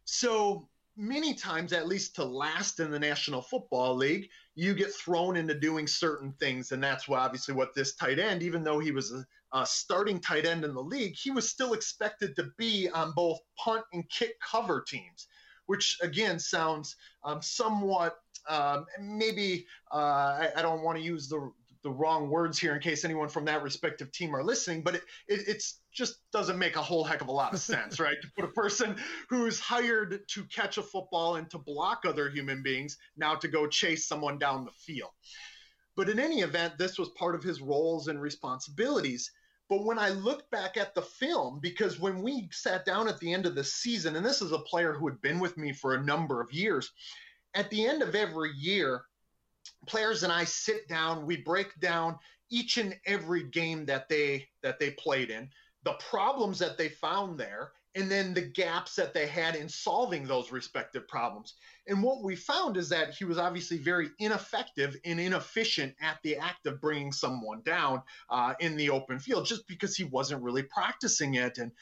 so 0.05 0.69
many 0.97 1.35
times, 1.35 1.73
at 1.73 1.87
least 1.87 2.17
to 2.17 2.25
last 2.25 2.81
in 2.81 2.91
the 2.91 2.99
National 2.99 3.41
Football 3.41 3.95
League, 3.95 4.29
you 4.55 4.75
get 4.75 4.93
thrown 4.93 5.37
into 5.37 5.59
doing 5.59 5.87
certain 5.87 6.33
things. 6.41 6.73
And 6.73 6.83
that's 6.83 7.09
obviously, 7.09 7.55
what 7.55 7.75
this 7.75 7.95
tight 7.95 8.19
end, 8.19 8.43
even 8.43 8.65
though 8.65 8.81
he 8.81 8.91
was 8.91 9.13
a, 9.13 9.25
a, 9.57 9.65
starting 9.65 10.21
tight 10.21 10.47
end 10.47 10.65
in 10.65 10.75
the 10.75 10.83
league, 10.83 11.15
he 11.17 11.31
was 11.31 11.49
still 11.49 11.73
expected 11.73 12.37
to 12.37 12.51
be 12.59 12.89
on 12.91 13.13
both 13.15 13.39
punt 13.57 13.85
and 13.93 14.09
kick 14.11 14.33
cover 14.41 14.85
teams, 14.87 15.29
which 15.67 15.97
again 16.03 16.39
sounds 16.39 16.97
um, 17.25 17.41
somewhat. 17.41 18.17
Um, 18.49 18.87
maybe 19.01 19.67
uh, 19.93 19.97
I, 19.97 20.49
I, 20.57 20.63
don't 20.63 20.83
want 20.83 20.97
to 20.99 21.05
use 21.05 21.29
the 21.29 21.53
the 21.83 21.91
wrong 21.91 22.31
words 22.31 22.59
here 22.59 22.75
in 22.75 22.81
case 22.81 23.05
anyone 23.05 23.29
from 23.29 23.45
that 23.45 23.63
respective 23.63 24.11
team 24.13 24.35
are 24.35 24.43
listening, 24.43 24.83
but 24.83 24.97
it, 24.97 25.03
it 25.29 25.41
it's 25.47 25.80
just 25.93 26.31
doesn't 26.33 26.59
make 26.59 26.77
a 26.77 26.83
whole 26.83 27.05
heck 27.05 27.21
of 27.21 27.29
a 27.29 27.33
lot 27.33 27.53
of 27.53 27.61
sense, 27.61 27.99
right? 27.99 28.17
To 28.21 28.29
put 28.37 28.45
a 28.45 28.53
person 28.53 28.97
who's 29.29 29.59
hired 29.59 30.21
to 30.29 30.45
catch 30.45 30.79
a 30.79 30.83
football 30.83 31.37
and 31.37 31.51
to 31.51 31.59
block 31.59 32.03
other 32.07 32.31
human 32.31 32.63
beings 32.63 32.97
now 33.17 33.35
to 33.37 33.49
go 33.49 33.67
chase 33.67 34.07
someone 34.07 34.39
down 34.39 34.65
the 34.65 34.71
field. 34.71 35.11
But 35.97 36.09
in 36.09 36.19
any 36.19 36.41
event, 36.41 36.79
this 36.79 36.99
was 36.99 37.11
part 37.11 37.35
of 37.35 37.43
his 37.43 37.61
roles 37.61 38.09
and 38.09 38.21
responsibilities. 38.21 39.31
But 39.69 39.85
when 39.85 39.99
I 39.99 40.11
look 40.11 40.51
back 40.51 40.77
at 40.77 40.95
the 40.95 41.03
film, 41.03 41.61
because 41.61 42.01
when 42.01 42.23
we 42.23 42.49
sat 42.51 42.85
down 42.85 43.09
at 43.09 43.19
the 43.21 43.33
end 43.33 43.47
of 43.47 43.55
the 43.55 43.65
season, 43.65 44.17
and 44.17 44.25
this 44.25 44.43
is 44.43 44.53
a 44.53 44.59
player 44.59 44.93
who 44.93 45.07
had 45.07 45.21
been 45.21 45.39
with 45.39 45.57
me 45.57 45.73
for 45.73 45.95
a 45.95 46.03
number 46.03 46.41
of 46.41 46.53
years, 46.53 46.91
at 47.55 47.71
the 47.71 47.87
end 47.87 48.03
of 48.03 48.15
every 48.15 48.51
year, 48.57 49.03
players 49.87 50.23
and 50.23 50.33
I 50.33 50.45
sit 50.45 50.89
down, 50.89 51.27
we 51.27 51.37
break 51.37 51.79
down 51.81 52.19
each 52.51 52.79
and 52.79 52.97
every 53.07 53.45
game 53.45 53.87
that 53.87 54.09
they 54.09 54.49
that 54.63 54.79
they 54.79 54.91
played 54.93 55.31
in, 55.31 55.49
the 55.85 55.95
problems 55.95 56.59
that 56.59 56.77
they 56.77 56.89
found 56.89 57.39
there, 57.39 57.73
and 57.97 58.11
then 58.11 58.33
the 58.35 58.43
gaps 58.43 58.95
that 58.95 59.13
they 59.13 59.27
had 59.27 59.57
in 59.57 59.69
solving 59.69 60.25
those 60.25 60.53
respective 60.53 61.09
problems. 61.09 61.55
And 61.89 62.03
what 62.03 62.23
we 62.23 62.37
found 62.37 62.77
is 62.77 62.89
that 62.91 63.15
he 63.15 63.25
was 63.25 63.39
obviously 63.39 63.79
very 63.79 64.11
ineffective 64.21 64.97
and 65.05 65.19
inefficient 65.19 65.95
at 66.01 66.19
the 66.23 66.37
act 66.37 66.67
of 66.67 66.81
bringing 66.81 67.11
someone 67.11 67.63
down 67.65 68.03
uh, 68.29 68.55
in 68.61 68.77
the 68.77 68.91
open 68.91 69.19
field, 69.19 69.47
just 69.47 69.67
because 69.67 69.97
he 69.97 70.05
wasn't 70.05 70.43
really 70.43 70.63
practicing 70.63 71.35
it. 71.35 71.59
And 71.59 71.73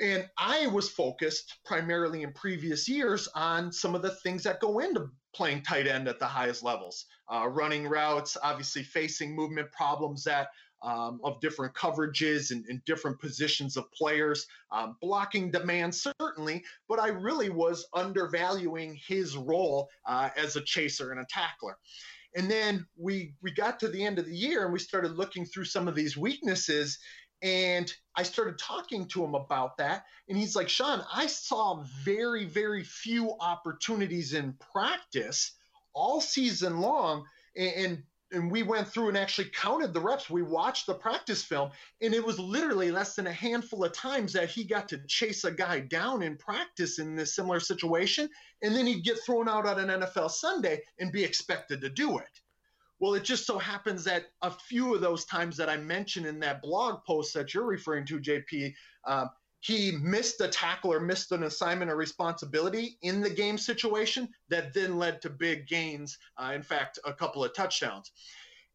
and 0.00 0.28
I 0.36 0.66
was 0.66 0.90
focused 0.90 1.58
primarily 1.64 2.22
in 2.22 2.32
previous 2.32 2.88
years 2.88 3.28
on 3.34 3.70
some 3.70 3.94
of 3.94 4.02
the 4.02 4.10
things 4.16 4.42
that 4.42 4.58
go 4.58 4.80
into 4.80 5.08
playing 5.34 5.62
tight 5.62 5.86
end 5.86 6.08
at 6.08 6.18
the 6.18 6.26
highest 6.26 6.64
levels, 6.64 7.06
uh, 7.32 7.46
running 7.46 7.86
routes, 7.86 8.36
obviously 8.42 8.82
facing 8.82 9.36
movement 9.36 9.70
problems 9.70 10.24
that 10.24 10.48
um, 10.84 11.20
of 11.24 11.40
different 11.40 11.74
coverages 11.74 12.50
and, 12.50 12.64
and, 12.66 12.84
different 12.84 13.18
positions 13.18 13.76
of 13.76 13.90
players, 13.92 14.46
um, 14.70 14.96
blocking 15.00 15.50
demand 15.50 15.94
certainly, 15.94 16.62
but 16.88 17.00
I 17.00 17.08
really 17.08 17.48
was 17.48 17.86
undervaluing 17.94 18.94
his 18.94 19.36
role 19.36 19.88
uh, 20.06 20.28
as 20.36 20.56
a 20.56 20.60
chaser 20.60 21.10
and 21.10 21.20
a 21.20 21.26
tackler. 21.30 21.78
And 22.36 22.50
then 22.50 22.86
we 22.98 23.34
we 23.42 23.52
got 23.52 23.80
to 23.80 23.88
the 23.88 24.04
end 24.04 24.18
of 24.18 24.26
the 24.26 24.36
year 24.36 24.64
and 24.64 24.72
we 24.72 24.78
started 24.78 25.12
looking 25.12 25.46
through 25.46 25.64
some 25.64 25.88
of 25.88 25.94
these 25.94 26.16
weaknesses 26.16 26.98
and 27.44 27.92
I 28.16 28.22
started 28.22 28.58
talking 28.58 29.06
to 29.08 29.22
him 29.22 29.34
about 29.34 29.76
that. 29.76 30.04
And 30.28 30.38
he's 30.38 30.56
like, 30.56 30.70
Sean, 30.70 31.04
I 31.12 31.26
saw 31.26 31.84
very, 32.02 32.46
very 32.46 32.82
few 32.82 33.36
opportunities 33.38 34.32
in 34.32 34.54
practice 34.72 35.52
all 35.92 36.22
season 36.22 36.80
long. 36.80 37.26
And, 37.54 38.02
and 38.34 38.50
we 38.50 38.62
went 38.62 38.88
through 38.88 39.08
and 39.08 39.16
actually 39.16 39.50
counted 39.50 39.94
the 39.94 40.00
reps. 40.00 40.28
We 40.28 40.42
watched 40.42 40.86
the 40.86 40.94
practice 40.94 41.42
film, 41.42 41.70
and 42.02 42.12
it 42.12 42.24
was 42.24 42.38
literally 42.38 42.90
less 42.90 43.14
than 43.14 43.26
a 43.26 43.32
handful 43.32 43.84
of 43.84 43.92
times 43.92 44.32
that 44.32 44.50
he 44.50 44.64
got 44.64 44.88
to 44.88 45.00
chase 45.06 45.44
a 45.44 45.52
guy 45.52 45.80
down 45.80 46.22
in 46.22 46.36
practice 46.36 46.98
in 46.98 47.14
this 47.14 47.34
similar 47.34 47.60
situation. 47.60 48.28
And 48.62 48.74
then 48.74 48.86
he'd 48.86 49.04
get 49.04 49.18
thrown 49.24 49.48
out 49.48 49.66
on 49.66 49.78
an 49.78 50.00
NFL 50.00 50.30
Sunday 50.30 50.82
and 50.98 51.12
be 51.12 51.24
expected 51.24 51.80
to 51.80 51.88
do 51.88 52.18
it. 52.18 52.40
Well, 53.00 53.14
it 53.14 53.24
just 53.24 53.46
so 53.46 53.58
happens 53.58 54.04
that 54.04 54.26
a 54.42 54.50
few 54.50 54.94
of 54.94 55.00
those 55.00 55.24
times 55.24 55.56
that 55.56 55.68
I 55.68 55.76
mentioned 55.76 56.26
in 56.26 56.40
that 56.40 56.62
blog 56.62 57.04
post 57.04 57.34
that 57.34 57.52
you're 57.52 57.66
referring 57.66 58.06
to, 58.06 58.20
JP, 58.20 58.72
uh, 59.06 59.26
he 59.64 59.92
missed 59.92 60.42
a 60.42 60.48
tackle 60.48 60.92
or 60.92 61.00
missed 61.00 61.32
an 61.32 61.44
assignment 61.44 61.90
or 61.90 61.96
responsibility 61.96 62.98
in 63.00 63.22
the 63.22 63.30
game 63.30 63.56
situation 63.56 64.28
that 64.50 64.74
then 64.74 64.98
led 64.98 65.22
to 65.22 65.30
big 65.30 65.66
gains. 65.66 66.18
Uh, 66.36 66.52
in 66.54 66.62
fact, 66.62 66.98
a 67.06 67.14
couple 67.14 67.42
of 67.42 67.54
touchdowns. 67.54 68.12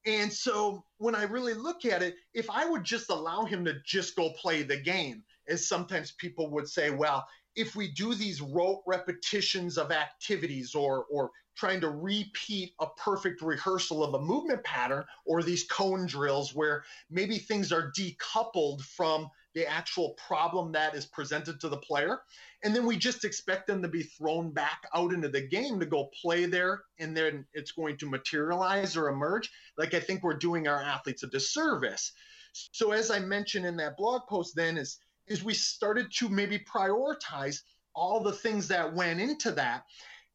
And 0.07 0.33
so 0.33 0.83
when 0.97 1.13
I 1.13 1.23
really 1.23 1.53
look 1.53 1.85
at 1.85 2.01
it, 2.01 2.15
if 2.33 2.49
I 2.49 2.65
would 2.65 2.83
just 2.83 3.11
allow 3.11 3.45
him 3.45 3.63
to 3.65 3.75
just 3.85 4.15
go 4.15 4.31
play 4.31 4.63
the 4.63 4.77
game, 4.77 5.23
as 5.47 5.67
sometimes 5.67 6.13
people 6.13 6.49
would 6.49 6.67
say, 6.67 6.89
well, 6.89 7.23
if 7.55 7.75
we 7.75 7.91
do 7.91 8.15
these 8.15 8.41
rote 8.41 8.81
repetitions 8.87 9.77
of 9.77 9.91
activities 9.91 10.73
or 10.73 11.05
or 11.11 11.29
trying 11.55 11.81
to 11.81 11.89
repeat 11.89 12.73
a 12.79 12.87
perfect 12.97 13.41
rehearsal 13.43 14.03
of 14.03 14.15
a 14.15 14.25
movement 14.25 14.63
pattern 14.63 15.03
or 15.25 15.43
these 15.43 15.65
cone 15.65 16.07
drills 16.07 16.55
where 16.55 16.83
maybe 17.11 17.37
things 17.37 17.71
are 17.71 17.91
decoupled 17.91 18.81
from 18.81 19.29
the 19.55 19.65
actual 19.65 20.15
problem 20.27 20.71
that 20.71 20.95
is 20.95 21.05
presented 21.05 21.59
to 21.59 21.69
the 21.69 21.77
player. 21.77 22.19
And 22.63 22.75
then 22.75 22.85
we 22.85 22.97
just 22.97 23.25
expect 23.25 23.67
them 23.67 23.81
to 23.81 23.87
be 23.87 24.03
thrown 24.03 24.51
back 24.51 24.83
out 24.93 25.13
into 25.13 25.29
the 25.29 25.41
game 25.41 25.79
to 25.79 25.85
go 25.85 26.09
play 26.21 26.45
there 26.45 26.83
and 26.99 27.15
then 27.15 27.45
it's 27.53 27.71
going 27.71 27.97
to 27.97 28.09
materialize 28.09 28.95
or 28.95 29.09
emerge. 29.09 29.49
Like 29.77 29.93
i 29.93 29.99
think 29.99 30.23
we're 30.23 30.33
doing 30.37 30.67
our 30.67 30.81
athletes 30.81 31.23
a 31.23 31.27
disservice. 31.27 32.11
So 32.53 32.91
as 32.91 33.11
i 33.11 33.19
mentioned 33.19 33.65
in 33.65 33.77
that 33.77 33.97
blog 33.97 34.21
post 34.27 34.55
then 34.55 34.77
is 34.77 34.97
is 35.27 35.43
we 35.43 35.53
started 35.53 36.11
to 36.11 36.27
maybe 36.27 36.59
prioritize 36.59 37.61
all 37.95 38.21
the 38.21 38.33
things 38.33 38.67
that 38.67 38.93
went 38.93 39.19
into 39.19 39.51
that 39.51 39.83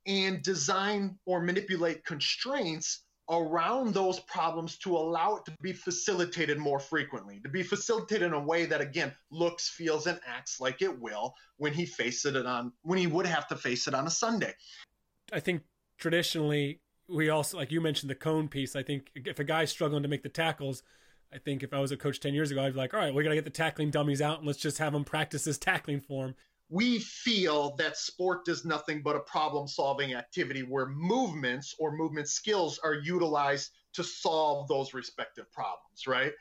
and 0.06 0.42
design 0.42 1.18
or 1.24 1.40
manipulate 1.40 2.04
constraints 2.04 3.03
around 3.30 3.94
those 3.94 4.20
problems 4.20 4.76
to 4.78 4.96
allow 4.96 5.36
it 5.36 5.44
to 5.46 5.52
be 5.62 5.72
facilitated 5.72 6.58
more 6.58 6.78
frequently, 6.78 7.40
to 7.40 7.48
be 7.48 7.62
facilitated 7.62 8.24
in 8.24 8.32
a 8.34 8.40
way 8.40 8.66
that 8.66 8.80
again 8.80 9.12
looks, 9.30 9.68
feels, 9.68 10.06
and 10.06 10.20
acts 10.26 10.60
like 10.60 10.82
it 10.82 11.00
will 11.00 11.34
when 11.56 11.72
he 11.72 11.86
faces 11.86 12.34
it 12.36 12.46
on 12.46 12.72
when 12.82 12.98
he 12.98 13.06
would 13.06 13.26
have 13.26 13.46
to 13.48 13.56
face 13.56 13.88
it 13.88 13.94
on 13.94 14.06
a 14.06 14.10
Sunday. 14.10 14.52
I 15.32 15.40
think 15.40 15.62
traditionally 15.98 16.80
we 17.08 17.28
also 17.30 17.56
like 17.56 17.72
you 17.72 17.80
mentioned 17.80 18.10
the 18.10 18.14
cone 18.14 18.48
piece. 18.48 18.76
I 18.76 18.82
think 18.82 19.10
if 19.14 19.38
a 19.38 19.44
guy's 19.44 19.70
struggling 19.70 20.02
to 20.02 20.08
make 20.08 20.22
the 20.22 20.28
tackles, 20.28 20.82
I 21.32 21.38
think 21.38 21.62
if 21.62 21.72
I 21.72 21.80
was 21.80 21.92
a 21.92 21.96
coach 21.96 22.20
ten 22.20 22.34
years 22.34 22.50
ago, 22.50 22.62
I'd 22.62 22.74
be 22.74 22.78
like, 22.78 22.92
all 22.92 23.00
right, 23.00 23.14
we 23.14 23.22
got 23.22 23.30
to 23.30 23.36
get 23.36 23.44
the 23.44 23.50
tackling 23.50 23.90
dummies 23.90 24.20
out 24.20 24.38
and 24.38 24.46
let's 24.46 24.58
just 24.58 24.78
have 24.78 24.92
them 24.92 25.04
practice 25.04 25.44
this 25.44 25.58
tackling 25.58 26.00
form 26.00 26.34
we 26.70 26.98
feel 26.98 27.76
that 27.76 27.96
sport 27.96 28.48
is 28.48 28.64
nothing 28.64 29.02
but 29.02 29.16
a 29.16 29.20
problem 29.20 29.68
solving 29.68 30.14
activity 30.14 30.62
where 30.62 30.86
movements 30.86 31.74
or 31.78 31.96
movement 31.96 32.28
skills 32.28 32.80
are 32.82 32.94
utilized 32.94 33.70
to 33.92 34.02
solve 34.02 34.66
those 34.68 34.94
respective 34.94 35.50
problems, 35.52 36.06
right? 36.06 36.32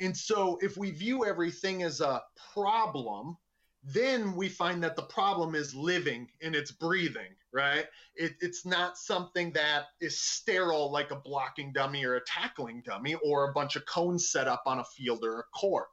And 0.00 0.16
so 0.16 0.58
if 0.62 0.76
we 0.76 0.90
view 0.90 1.24
everything 1.24 1.82
as 1.82 2.00
a 2.00 2.22
problem, 2.54 3.36
then 3.82 4.34
we 4.34 4.48
find 4.48 4.82
that 4.82 4.96
the 4.96 5.02
problem 5.02 5.54
is 5.54 5.74
living 5.74 6.28
and 6.42 6.54
it's 6.54 6.72
breathing, 6.72 7.34
right? 7.52 7.86
It, 8.14 8.34
it's 8.40 8.66
not 8.66 8.98
something 8.98 9.52
that 9.52 9.84
is 10.00 10.18
sterile 10.18 10.90
like 10.90 11.12
a 11.12 11.16
blocking 11.16 11.72
dummy 11.72 12.04
or 12.04 12.16
a 12.16 12.24
tackling 12.24 12.82
dummy 12.84 13.14
or 13.24 13.48
a 13.48 13.52
bunch 13.52 13.76
of 13.76 13.86
cones 13.86 14.30
set 14.30 14.48
up 14.48 14.62
on 14.66 14.80
a 14.80 14.84
field 14.84 15.24
or 15.24 15.40
a 15.40 15.44
court. 15.58 15.86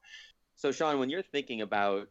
So, 0.56 0.72
Sean, 0.72 1.00
when 1.00 1.10
you're 1.10 1.22
thinking 1.22 1.62
about 1.62 2.08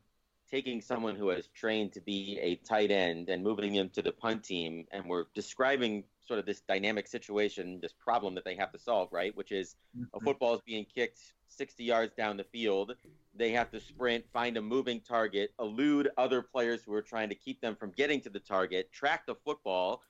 taking 0.52 0.82
someone 0.82 1.16
who 1.16 1.30
has 1.30 1.46
trained 1.54 1.92
to 1.94 2.00
be 2.02 2.38
a 2.42 2.56
tight 2.56 2.90
end 2.90 3.30
and 3.30 3.42
moving 3.42 3.74
him 3.74 3.88
to 3.88 4.02
the 4.02 4.12
punt 4.12 4.44
team, 4.44 4.86
and 4.92 5.06
we're 5.06 5.24
describing 5.34 6.04
sort 6.28 6.38
of 6.38 6.44
this 6.44 6.60
dynamic 6.60 7.06
situation, 7.06 7.80
this 7.80 7.94
problem 7.94 8.34
that 8.34 8.44
they 8.44 8.54
have 8.54 8.70
to 8.70 8.78
solve, 8.78 9.08
right? 9.10 9.34
Which 9.34 9.50
is 9.50 9.76
a 9.94 9.98
mm-hmm. 9.98 10.24
football 10.24 10.54
is 10.54 10.60
being 10.66 10.84
kicked 10.94 11.20
60 11.48 11.82
yards 11.82 12.14
down 12.14 12.36
the 12.36 12.44
field. 12.44 12.94
They 13.34 13.52
have 13.52 13.70
to 13.70 13.80
sprint, 13.80 14.24
find 14.30 14.58
a 14.58 14.62
moving 14.62 15.00
target, 15.00 15.54
elude 15.58 16.10
other 16.18 16.42
players 16.42 16.82
who 16.84 16.92
are 16.92 17.02
trying 17.02 17.30
to 17.30 17.34
keep 17.34 17.62
them 17.62 17.74
from 17.74 17.90
getting 17.90 18.20
to 18.20 18.30
the 18.30 18.38
target, 18.38 18.92
track 18.92 19.24
the 19.24 19.34
football, 19.34 20.02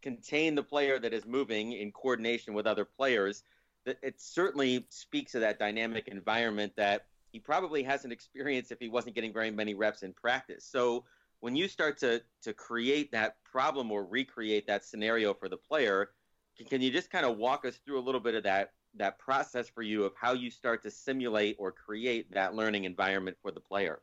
contain 0.00 0.54
the 0.54 0.62
player 0.62 1.00
that 1.00 1.12
is 1.12 1.26
moving 1.26 1.72
in 1.72 1.90
coordination 1.90 2.54
with 2.54 2.68
other 2.68 2.84
players. 2.84 3.42
It 3.84 4.20
certainly 4.20 4.86
speaks 4.90 5.32
to 5.32 5.40
that 5.40 5.58
dynamic 5.58 6.06
environment 6.06 6.74
that 6.76 7.06
he 7.32 7.38
probably 7.38 7.82
hasn't 7.82 8.12
experienced 8.12 8.72
if 8.72 8.78
he 8.78 8.88
wasn't 8.88 9.14
getting 9.14 9.32
very 9.32 9.50
many 9.50 9.74
reps 9.74 10.02
in 10.02 10.12
practice. 10.12 10.64
So 10.64 11.04
when 11.40 11.54
you 11.54 11.68
start 11.68 11.98
to 11.98 12.22
to 12.42 12.52
create 12.52 13.12
that 13.12 13.36
problem 13.44 13.90
or 13.90 14.04
recreate 14.04 14.66
that 14.66 14.84
scenario 14.84 15.34
for 15.34 15.48
the 15.48 15.56
player, 15.56 16.10
can, 16.56 16.66
can 16.66 16.82
you 16.82 16.90
just 16.90 17.10
kind 17.10 17.26
of 17.26 17.36
walk 17.36 17.64
us 17.64 17.76
through 17.84 17.98
a 17.98 18.04
little 18.04 18.20
bit 18.20 18.34
of 18.34 18.44
that 18.44 18.72
that 18.94 19.18
process 19.18 19.68
for 19.68 19.82
you 19.82 20.04
of 20.04 20.12
how 20.16 20.32
you 20.32 20.50
start 20.50 20.82
to 20.82 20.90
simulate 20.90 21.56
or 21.58 21.70
create 21.70 22.32
that 22.32 22.54
learning 22.54 22.84
environment 22.84 23.36
for 23.42 23.50
the 23.50 23.60
player? 23.60 24.00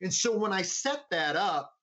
And 0.00 0.12
so 0.12 0.36
when 0.36 0.52
I 0.52 0.62
set 0.62 1.04
that 1.10 1.36
up, 1.36 1.74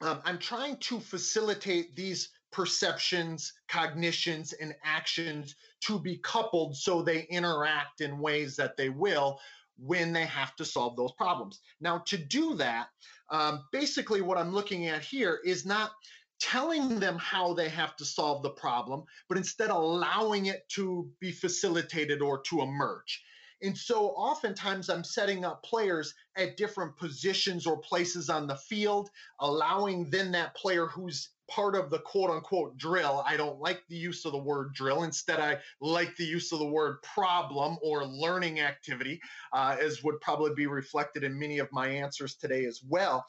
um, 0.00 0.20
I'm 0.24 0.38
trying 0.38 0.76
to 0.78 1.00
facilitate 1.00 1.96
these 1.96 2.30
perceptions, 2.52 3.52
cognitions, 3.68 4.52
and 4.52 4.74
actions 4.84 5.56
to 5.80 5.98
be 5.98 6.18
coupled 6.18 6.76
so 6.76 7.02
they 7.02 7.22
interact 7.22 8.00
in 8.00 8.18
ways 8.18 8.56
that 8.56 8.76
they 8.76 8.88
will 8.88 9.40
when 9.78 10.12
they 10.12 10.26
have 10.26 10.54
to 10.56 10.64
solve 10.64 10.96
those 10.96 11.12
problems. 11.12 11.60
Now, 11.80 11.98
to 12.06 12.16
do 12.16 12.54
that, 12.56 12.88
um, 13.30 13.64
basically 13.72 14.20
what 14.20 14.38
I'm 14.38 14.52
looking 14.52 14.86
at 14.86 15.02
here 15.02 15.40
is 15.44 15.66
not 15.66 15.92
telling 16.40 16.98
them 16.98 17.16
how 17.16 17.54
they 17.54 17.68
have 17.68 17.96
to 17.96 18.04
solve 18.04 18.42
the 18.42 18.50
problem, 18.50 19.04
but 19.28 19.38
instead 19.38 19.70
allowing 19.70 20.46
it 20.46 20.68
to 20.68 21.08
be 21.20 21.32
facilitated 21.32 22.20
or 22.20 22.40
to 22.42 22.60
emerge. 22.60 23.22
And 23.62 23.76
so 23.76 24.08
oftentimes 24.08 24.90
I'm 24.90 25.04
setting 25.04 25.44
up 25.44 25.62
players 25.62 26.12
at 26.36 26.56
different 26.56 26.96
positions 26.96 27.66
or 27.66 27.78
places 27.78 28.28
on 28.28 28.46
the 28.46 28.56
field, 28.56 29.08
allowing 29.40 30.10
then 30.10 30.32
that 30.32 30.54
player 30.54 30.86
who's 30.86 31.30
part 31.50 31.74
of 31.74 31.90
the 31.90 31.98
quote 31.98 32.30
unquote 32.30 32.76
drill. 32.76 33.22
I 33.26 33.36
don't 33.36 33.60
like 33.60 33.82
the 33.88 33.96
use 33.96 34.24
of 34.24 34.32
the 34.32 34.38
word 34.38 34.74
drill. 34.74 35.02
Instead, 35.02 35.40
I 35.40 35.58
like 35.80 36.16
the 36.16 36.24
use 36.24 36.52
of 36.52 36.58
the 36.58 36.66
word 36.66 37.02
problem 37.02 37.76
or 37.82 38.04
learning 38.04 38.60
activity, 38.60 39.20
uh, 39.52 39.76
as 39.80 40.02
would 40.02 40.20
probably 40.20 40.54
be 40.54 40.66
reflected 40.66 41.24
in 41.24 41.38
many 41.38 41.58
of 41.58 41.68
my 41.72 41.88
answers 41.88 42.34
today 42.34 42.64
as 42.64 42.80
well. 42.88 43.24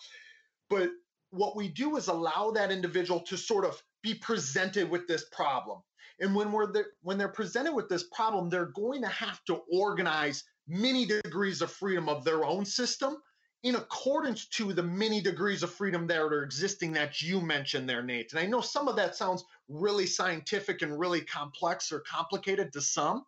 But 0.69 0.89
what 1.31 1.55
we 1.55 1.67
do 1.67 1.97
is 1.97 2.07
allow 2.07 2.51
that 2.51 2.71
individual 2.71 3.19
to 3.21 3.37
sort 3.37 3.65
of 3.65 3.81
be 4.01 4.13
presented 4.13 4.89
with 4.89 5.07
this 5.07 5.25
problem. 5.31 5.81
And 6.19 6.33
when 6.33 6.51
we're 6.51 6.71
there, 6.71 6.87
when 7.01 7.17
they're 7.17 7.27
presented 7.27 7.73
with 7.73 7.89
this 7.89 8.05
problem, 8.13 8.49
they're 8.49 8.67
going 8.67 9.01
to 9.01 9.09
have 9.09 9.43
to 9.45 9.61
organize 9.71 10.43
many 10.67 11.05
degrees 11.05 11.61
of 11.61 11.71
freedom 11.71 12.07
of 12.07 12.23
their 12.23 12.45
own 12.45 12.65
system 12.65 13.17
in 13.65 13.73
accordance 13.73 14.45
to 14.45 14.73
the 14.73 14.83
many 14.83 15.19
degrees 15.19 15.63
of 15.63 15.73
freedom 15.73 16.05
that 16.05 16.19
are 16.19 16.43
existing 16.43 16.93
that 16.93 17.19
you 17.19 17.41
mentioned 17.41 17.89
there, 17.89 18.03
Nate. 18.03 18.31
And 18.31 18.39
I 18.39 18.45
know 18.45 18.61
some 18.61 18.87
of 18.87 18.95
that 18.95 19.15
sounds 19.15 19.43
really 19.67 20.05
scientific 20.05 20.83
and 20.83 20.99
really 20.99 21.21
complex 21.21 21.91
or 21.91 22.01
complicated 22.01 22.71
to 22.73 22.79
some. 22.79 23.25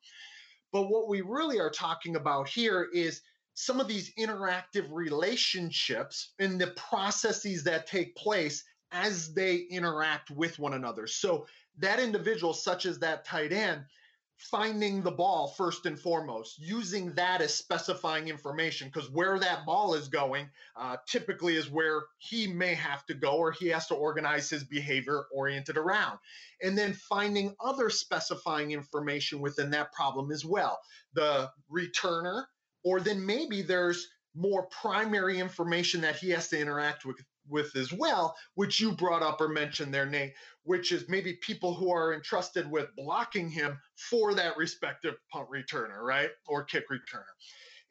But 0.72 0.92
what 0.92 1.08
we 1.08 1.22
really 1.22 1.60
are 1.60 1.72
talking 1.72 2.18
about 2.18 2.48
here 2.48 2.88
is 2.94 3.22
some 3.56 3.80
of 3.80 3.88
these 3.88 4.14
interactive 4.14 4.86
relationships 4.92 6.34
and 6.38 6.62
the 6.62 6.68
processes 6.68 7.64
that 7.64 7.88
take 7.88 8.16
place 8.16 8.64
as 8.92 9.34
they 9.34 9.66
interact 9.72 10.30
with 10.30 10.60
one 10.60 10.76
another. 10.76 11.08
So 11.08 11.48
that 11.80 12.00
individual, 12.00 12.54
such 12.54 12.86
as 12.86 13.00
that 13.00 13.26
tight 13.26 13.52
end, 13.52 13.86
finding 14.38 15.02
the 15.02 15.12
ball 15.12 15.48
first 15.48 15.86
and 15.86 16.00
foremost, 16.00 16.60
using 16.60 17.12
that 17.14 17.42
as 17.42 17.54
specifying 17.54 18.28
information 18.28 18.88
because 18.88 19.10
where 19.10 19.40
that 19.40 19.66
ball 19.66 19.96
is 19.96 20.08
going 20.08 20.48
uh, 20.76 20.96
typically 21.08 21.56
is 21.56 21.70
where 21.70 22.04
he 22.20 22.48
may 22.48 22.76
have 22.76 23.06
to 23.08 23.14
go 23.14 23.36
or 23.38 23.52
he 23.52 23.68
has 23.68 23.88
to 23.88 23.96
organize 23.96 24.50
his 24.50 24.64
behavior 24.64 25.26
oriented 25.34 25.78
around. 25.78 26.20
And 26.62 26.78
then 26.78 26.94
finding 26.94 27.56
other 27.60 27.90
specifying 27.90 28.72
information 28.72 29.42
within 29.42 29.72
that 29.72 29.92
problem 29.92 30.32
as 30.32 30.46
well. 30.46 30.80
The 31.14 31.50
returner, 31.72 32.46
or 32.84 33.00
then 33.00 33.26
maybe 33.26 33.64
there's 33.64 34.08
more 34.36 34.68
primary 34.68 35.40
information 35.40 36.02
that 36.02 36.16
he 36.16 36.30
has 36.30 36.48
to 36.50 36.60
interact 36.60 37.06
with 37.06 37.18
with 37.50 37.76
as 37.76 37.92
well, 37.94 38.36
which 38.56 38.80
you 38.80 38.92
brought 38.92 39.24
up 39.24 39.42
or 39.42 39.48
mentioned 39.48 39.94
their 39.94 40.06
name, 40.06 40.32
which 40.64 40.92
is 40.92 41.10
maybe 41.10 41.34
people 41.42 41.74
who 41.74 41.92
are 41.92 42.14
entrusted 42.14 42.70
with 42.70 42.96
blocking 42.96 43.50
him 43.50 43.80
for 43.96 44.34
that 44.34 44.58
respective 44.58 45.16
punt 45.32 45.48
returner, 45.50 46.02
right? 46.02 46.30
Or 46.48 46.64
kick 46.64 46.90
returner. 46.90 47.24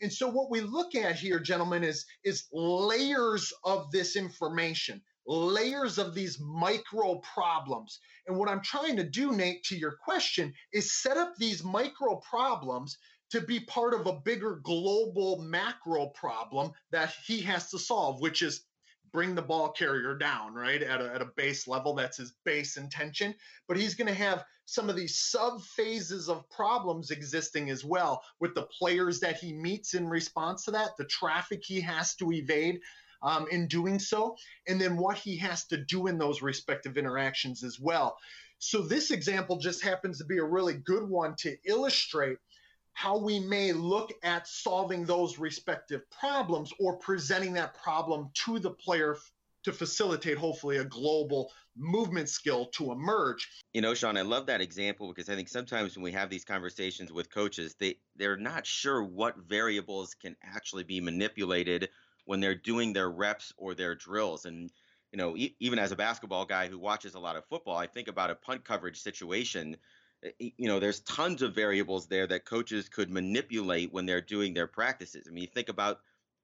And 0.02 0.12
so 0.12 0.28
what 0.28 0.50
we 0.50 0.60
look 0.60 0.94
at 0.94 1.16
here, 1.16 1.40
gentlemen, 1.40 1.82
is, 1.82 2.04
is 2.22 2.46
layers 2.52 3.52
of 3.64 3.90
this 3.90 4.14
information, 4.14 5.00
layers 5.26 5.98
of 5.98 6.14
these 6.14 6.38
micro 6.38 7.16
problems. 7.34 7.98
And 8.26 8.36
what 8.36 8.48
I'm 8.48 8.62
trying 8.62 8.96
to 8.96 9.04
do, 9.04 9.32
Nate, 9.32 9.64
to 9.64 9.76
your 9.76 9.96
question, 10.04 10.52
is 10.72 11.00
set 11.00 11.16
up 11.16 11.34
these 11.36 11.64
micro 11.64 12.16
problems 12.16 12.98
to 13.30 13.40
be 13.40 13.60
part 13.60 13.94
of 13.94 14.06
a 14.06 14.20
bigger 14.20 14.60
global 14.62 15.40
macro 15.42 16.06
problem 16.08 16.72
that 16.92 17.12
he 17.26 17.40
has 17.40 17.70
to 17.70 17.78
solve, 17.78 18.20
which 18.20 18.42
is 18.42 18.64
bring 19.12 19.34
the 19.34 19.42
ball 19.42 19.70
carrier 19.70 20.16
down, 20.16 20.54
right? 20.54 20.82
At 20.82 21.00
a, 21.00 21.14
at 21.14 21.22
a 21.22 21.30
base 21.36 21.66
level, 21.66 21.94
that's 21.94 22.18
his 22.18 22.34
base 22.44 22.76
intention. 22.76 23.34
But 23.68 23.76
he's 23.76 23.94
going 23.94 24.08
to 24.08 24.14
have 24.14 24.44
some 24.66 24.90
of 24.90 24.96
these 24.96 25.18
sub 25.18 25.62
phases 25.62 26.28
of 26.28 26.48
problems 26.50 27.10
existing 27.10 27.70
as 27.70 27.84
well 27.84 28.22
with 28.40 28.54
the 28.54 28.66
players 28.78 29.20
that 29.20 29.36
he 29.36 29.52
meets 29.52 29.94
in 29.94 30.08
response 30.08 30.64
to 30.64 30.72
that, 30.72 30.96
the 30.98 31.04
traffic 31.04 31.62
he 31.64 31.80
has 31.80 32.14
to 32.16 32.32
evade. 32.32 32.80
Um, 33.22 33.46
in 33.50 33.66
doing 33.66 33.98
so, 33.98 34.36
and 34.68 34.78
then 34.78 34.98
what 34.98 35.16
he 35.16 35.38
has 35.38 35.64
to 35.68 35.78
do 35.78 36.06
in 36.06 36.18
those 36.18 36.42
respective 36.42 36.98
interactions 36.98 37.64
as 37.64 37.80
well. 37.80 38.18
So 38.58 38.82
this 38.82 39.10
example 39.10 39.56
just 39.56 39.82
happens 39.82 40.18
to 40.18 40.26
be 40.26 40.36
a 40.36 40.44
really 40.44 40.74
good 40.74 41.08
one 41.08 41.34
to 41.38 41.56
illustrate 41.64 42.36
how 42.96 43.18
we 43.18 43.38
may 43.38 43.72
look 43.72 44.10
at 44.22 44.48
solving 44.48 45.04
those 45.04 45.38
respective 45.38 46.00
problems 46.10 46.72
or 46.80 46.96
presenting 46.96 47.52
that 47.52 47.74
problem 47.74 48.30
to 48.32 48.58
the 48.58 48.70
player 48.70 49.18
to 49.64 49.70
facilitate 49.70 50.38
hopefully 50.38 50.78
a 50.78 50.84
global 50.84 51.52
movement 51.76 52.26
skill 52.26 52.64
to 52.72 52.92
emerge. 52.92 53.50
You 53.74 53.82
know, 53.82 53.92
Sean, 53.92 54.16
I 54.16 54.22
love 54.22 54.46
that 54.46 54.62
example 54.62 55.08
because 55.08 55.28
I 55.28 55.34
think 55.34 55.50
sometimes 55.50 55.94
when 55.94 56.04
we 56.04 56.12
have 56.12 56.30
these 56.30 56.46
conversations 56.46 57.12
with 57.12 57.30
coaches, 57.30 57.74
they 57.78 57.96
they're 58.16 58.38
not 58.38 58.66
sure 58.66 59.04
what 59.04 59.36
variables 59.36 60.14
can 60.14 60.34
actually 60.42 60.84
be 60.84 60.98
manipulated 60.98 61.90
when 62.24 62.40
they're 62.40 62.54
doing 62.54 62.94
their 62.94 63.10
reps 63.10 63.52
or 63.58 63.74
their 63.74 63.94
drills 63.94 64.46
and 64.46 64.70
you 65.12 65.18
know, 65.18 65.36
e- 65.36 65.54
even 65.60 65.78
as 65.78 65.92
a 65.92 65.96
basketball 65.96 66.46
guy 66.46 66.68
who 66.68 66.78
watches 66.78 67.14
a 67.14 67.20
lot 67.20 67.36
of 67.36 67.44
football, 67.44 67.76
I 67.76 67.86
think 67.86 68.08
about 68.08 68.30
a 68.30 68.34
punt 68.34 68.64
coverage 68.64 69.00
situation. 69.00 69.76
Eh, 70.40 70.50
you 70.56 70.68
know, 70.68 70.80
there's 70.80 71.00
tons 71.00 71.42
of 71.42 71.54
variables 71.54 72.06
there 72.06 72.26
that 72.26 72.44
coaches 72.44 72.88
could 72.88 73.10
manipulate 73.10 73.92
when 73.92 74.06
they're 74.06 74.20
doing 74.20 74.54
their 74.54 74.66
practices. 74.66 75.26
I 75.28 75.30
mean, 75.30 75.42
you 75.42 75.48
think 75.48 75.68
about 75.68 76.00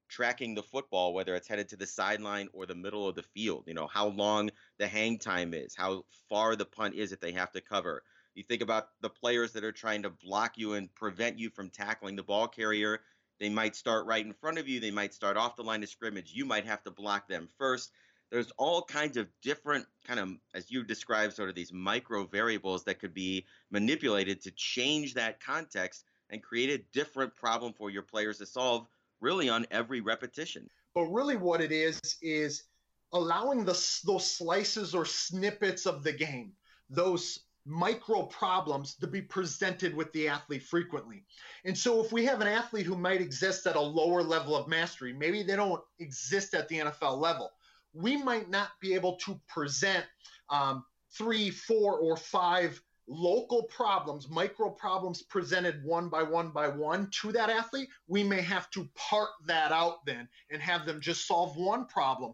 tracking 0.09 0.53
the 0.53 0.63
football, 0.63 1.13
whether 1.13 1.35
it's 1.35 1.47
headed 1.47 1.69
to 1.69 1.75
the 1.75 1.87
sideline 1.87 2.49
or 2.53 2.65
the 2.65 2.75
middle 2.75 3.07
of 3.07 3.15
the 3.15 3.23
field. 3.23 3.63
You 3.67 3.73
know, 3.73 3.87
how 3.87 4.07
long 4.07 4.51
the 4.77 4.87
hang 4.87 5.17
time 5.17 5.53
is, 5.53 5.75
how 5.75 6.05
far 6.29 6.55
the 6.55 6.65
punt 6.65 6.95
is 6.95 7.09
that 7.09 7.21
they 7.21 7.31
have 7.31 7.51
to 7.53 7.61
cover. 7.61 8.03
You 8.35 8.43
think 8.43 8.61
about 8.61 8.89
the 9.01 9.09
players 9.09 9.53
that 9.53 9.63
are 9.63 9.71
trying 9.71 10.03
to 10.03 10.09
block 10.09 10.57
you 10.57 10.73
and 10.73 10.93
prevent 10.93 11.39
you 11.39 11.49
from 11.49 11.69
tackling 11.69 12.15
the 12.15 12.23
ball 12.23 12.47
carrier. 12.47 13.01
They 13.39 13.49
might 13.49 13.75
start 13.75 14.05
right 14.05 14.25
in 14.25 14.33
front 14.33 14.57
of 14.57 14.67
you. 14.67 14.79
They 14.79 14.91
might 14.91 15.13
start 15.13 15.37
off 15.37 15.55
the 15.55 15.63
line 15.63 15.83
of 15.83 15.89
scrimmage. 15.89 16.31
You 16.33 16.45
might 16.45 16.65
have 16.65 16.83
to 16.83 16.91
block 16.91 17.27
them 17.27 17.47
first. 17.57 17.91
There's 18.33 18.51
all 18.57 18.81
kinds 18.81 19.15
of 19.15 19.27
different 19.43 19.85
kind 20.07 20.19
of, 20.19 20.29
as 20.55 20.71
you 20.71 20.83
described, 20.83 21.35
sort 21.35 21.49
of 21.49 21.55
these 21.55 21.71
micro 21.71 22.25
variables 22.25 22.83
that 22.85 22.97
could 22.97 23.13
be 23.13 23.45
manipulated 23.69 24.41
to 24.41 24.51
change 24.55 25.13
that 25.13 25.39
context 25.39 26.03
and 26.31 26.41
create 26.41 26.71
a 26.71 26.83
different 26.93 27.35
problem 27.35 27.73
for 27.73 27.91
your 27.91 28.01
players 28.01 28.39
to 28.39 28.47
solve 28.47 28.87
really 29.21 29.49
on 29.49 29.67
every 29.69 30.01
repetition. 30.01 30.67
But 30.95 31.11
really, 31.11 31.37
what 31.37 31.61
it 31.61 31.71
is 31.71 31.99
is 32.23 32.63
allowing 33.11 33.65
the, 33.65 33.79
those 34.03 34.25
slices 34.25 34.95
or 34.95 35.05
snippets 35.05 35.85
of 35.85 36.03
the 36.03 36.13
game, 36.13 36.53
those 36.89 37.37
micro 37.67 38.23
problems 38.23 38.95
to 38.95 39.05
be 39.05 39.21
presented 39.21 39.95
with 39.95 40.11
the 40.11 40.27
athlete 40.27 40.63
frequently. 40.63 41.23
And 41.65 41.77
so 41.77 42.03
if 42.03 42.11
we 42.11 42.25
have 42.25 42.41
an 42.41 42.47
athlete 42.47 42.87
who 42.87 42.97
might 42.97 43.21
exist 43.21 43.67
at 43.67 43.75
a 43.75 43.79
lower 43.79 44.23
level 44.23 44.55
of 44.55 44.67
mastery, 44.67 45.13
maybe 45.13 45.43
they 45.43 45.55
don't 45.55 45.83
exist 45.99 46.55
at 46.55 46.67
the 46.67 46.79
NFL 46.79 47.19
level, 47.19 47.51
we 47.93 48.17
might 48.17 48.49
not 48.49 48.69
be 48.81 48.93
able 48.93 49.15
to 49.17 49.39
present 49.47 50.05
um, 50.49 50.83
three, 51.11 51.49
four, 51.49 51.99
or 51.99 52.17
five 52.17 52.81
local 53.07 53.63
problems, 53.63 54.29
micro 54.29 54.69
problems 54.69 55.21
presented 55.21 55.83
one 55.83 56.09
by 56.09 56.23
one 56.23 56.49
by 56.49 56.67
one 56.67 57.09
to 57.21 57.31
that 57.31 57.49
athlete, 57.49 57.89
we 58.07 58.23
may 58.23 58.41
have 58.41 58.69
to 58.71 58.87
part 58.95 59.29
that 59.45 59.71
out 59.71 60.05
then 60.05 60.27
and 60.51 60.61
have 60.61 60.85
them 60.85 61.01
just 61.01 61.27
solve 61.27 61.55
one 61.57 61.85
problem. 61.85 62.33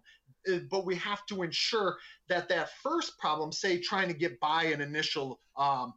Uh, 0.50 0.60
but 0.70 0.86
we 0.86 0.96
have 0.96 1.26
to 1.26 1.44
ensure 1.44 1.98
that 2.28 2.48
that 2.50 2.70
first 2.82 3.18
problem, 3.18 3.52
say 3.52 3.80
trying 3.80 4.08
to 4.08 4.14
get 4.14 4.40
by 4.40 4.66
an 4.66 4.80
initial 4.80 5.40
um, 5.58 5.94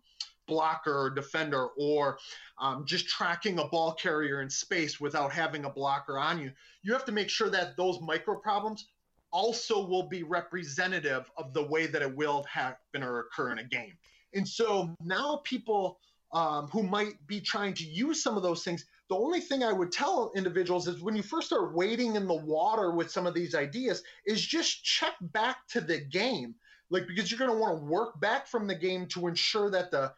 blocker 0.48 1.02
or 1.02 1.10
defender 1.10 1.68
or 1.78 2.18
um, 2.58 2.84
just 2.84 3.08
tracking 3.08 3.58
a 3.58 3.68
ball 3.68 3.92
carrier 3.92 4.42
in 4.42 4.50
space 4.50 5.00
without 5.00 5.32
having 5.32 5.64
a 5.64 5.70
blocker 5.70 6.18
on 6.18 6.40
you, 6.40 6.50
you 6.82 6.92
have 6.92 7.04
to 7.04 7.12
make 7.12 7.28
sure 7.28 7.50
that 7.50 7.76
those 7.76 8.00
micro 8.00 8.36
problems 8.36 8.88
also 9.32 9.84
will 9.84 10.08
be 10.08 10.22
representative 10.22 11.30
of 11.36 11.52
the 11.52 11.62
way 11.62 11.86
that 11.86 12.02
it 12.02 12.14
will 12.14 12.44
happen 12.44 13.02
or 13.02 13.20
occur 13.20 13.50
in 13.52 13.58
a 13.58 13.64
game. 13.64 13.94
And 14.34 14.46
so 14.46 14.94
now 15.02 15.40
people 15.44 15.98
um, 16.32 16.68
who 16.68 16.82
might 16.82 17.26
be 17.26 17.40
trying 17.40 17.74
to 17.74 17.84
use 17.84 18.22
some 18.22 18.36
of 18.36 18.42
those 18.42 18.64
things, 18.64 18.86
the 19.08 19.16
only 19.16 19.40
thing 19.40 19.62
I 19.62 19.72
would 19.72 19.92
tell 19.92 20.32
individuals 20.34 20.88
is 20.88 21.02
when 21.02 21.14
you 21.14 21.22
first 21.22 21.48
start 21.48 21.74
wading 21.74 22.16
in 22.16 22.26
the 22.26 22.34
water 22.34 22.92
with 22.92 23.10
some 23.10 23.26
of 23.26 23.34
these 23.34 23.54
ideas, 23.54 24.02
is 24.26 24.44
just 24.44 24.84
check 24.84 25.14
back 25.20 25.66
to 25.68 25.80
the 25.80 25.98
game. 25.98 26.54
Like, 26.88 27.06
because 27.06 27.30
you're 27.30 27.38
going 27.38 27.50
to 27.50 27.56
want 27.56 27.78
to 27.78 27.84
work 27.84 28.20
back 28.20 28.46
from 28.46 28.66
the 28.66 28.74
game 28.74 29.06
to 29.08 29.26
ensure 29.26 29.70
that 29.70 29.90
the 29.90 30.12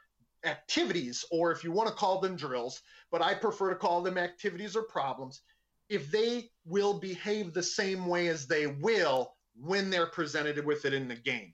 activities, 0.44 1.24
or 1.30 1.50
if 1.50 1.64
you 1.64 1.72
want 1.72 1.88
to 1.88 1.94
call 1.94 2.20
them 2.20 2.36
drills, 2.36 2.82
but 3.10 3.22
I 3.22 3.34
prefer 3.34 3.70
to 3.70 3.76
call 3.76 4.02
them 4.02 4.18
activities 4.18 4.76
or 4.76 4.82
problems, 4.82 5.40
if 5.88 6.10
they 6.10 6.50
will 6.64 6.94
behave 6.94 7.52
the 7.52 7.62
same 7.62 8.06
way 8.06 8.28
as 8.28 8.46
they 8.46 8.66
will 8.66 9.34
when 9.60 9.90
they're 9.90 10.06
presented 10.06 10.64
with 10.64 10.84
it 10.84 10.92
in 10.92 11.08
the 11.08 11.14
game. 11.14 11.52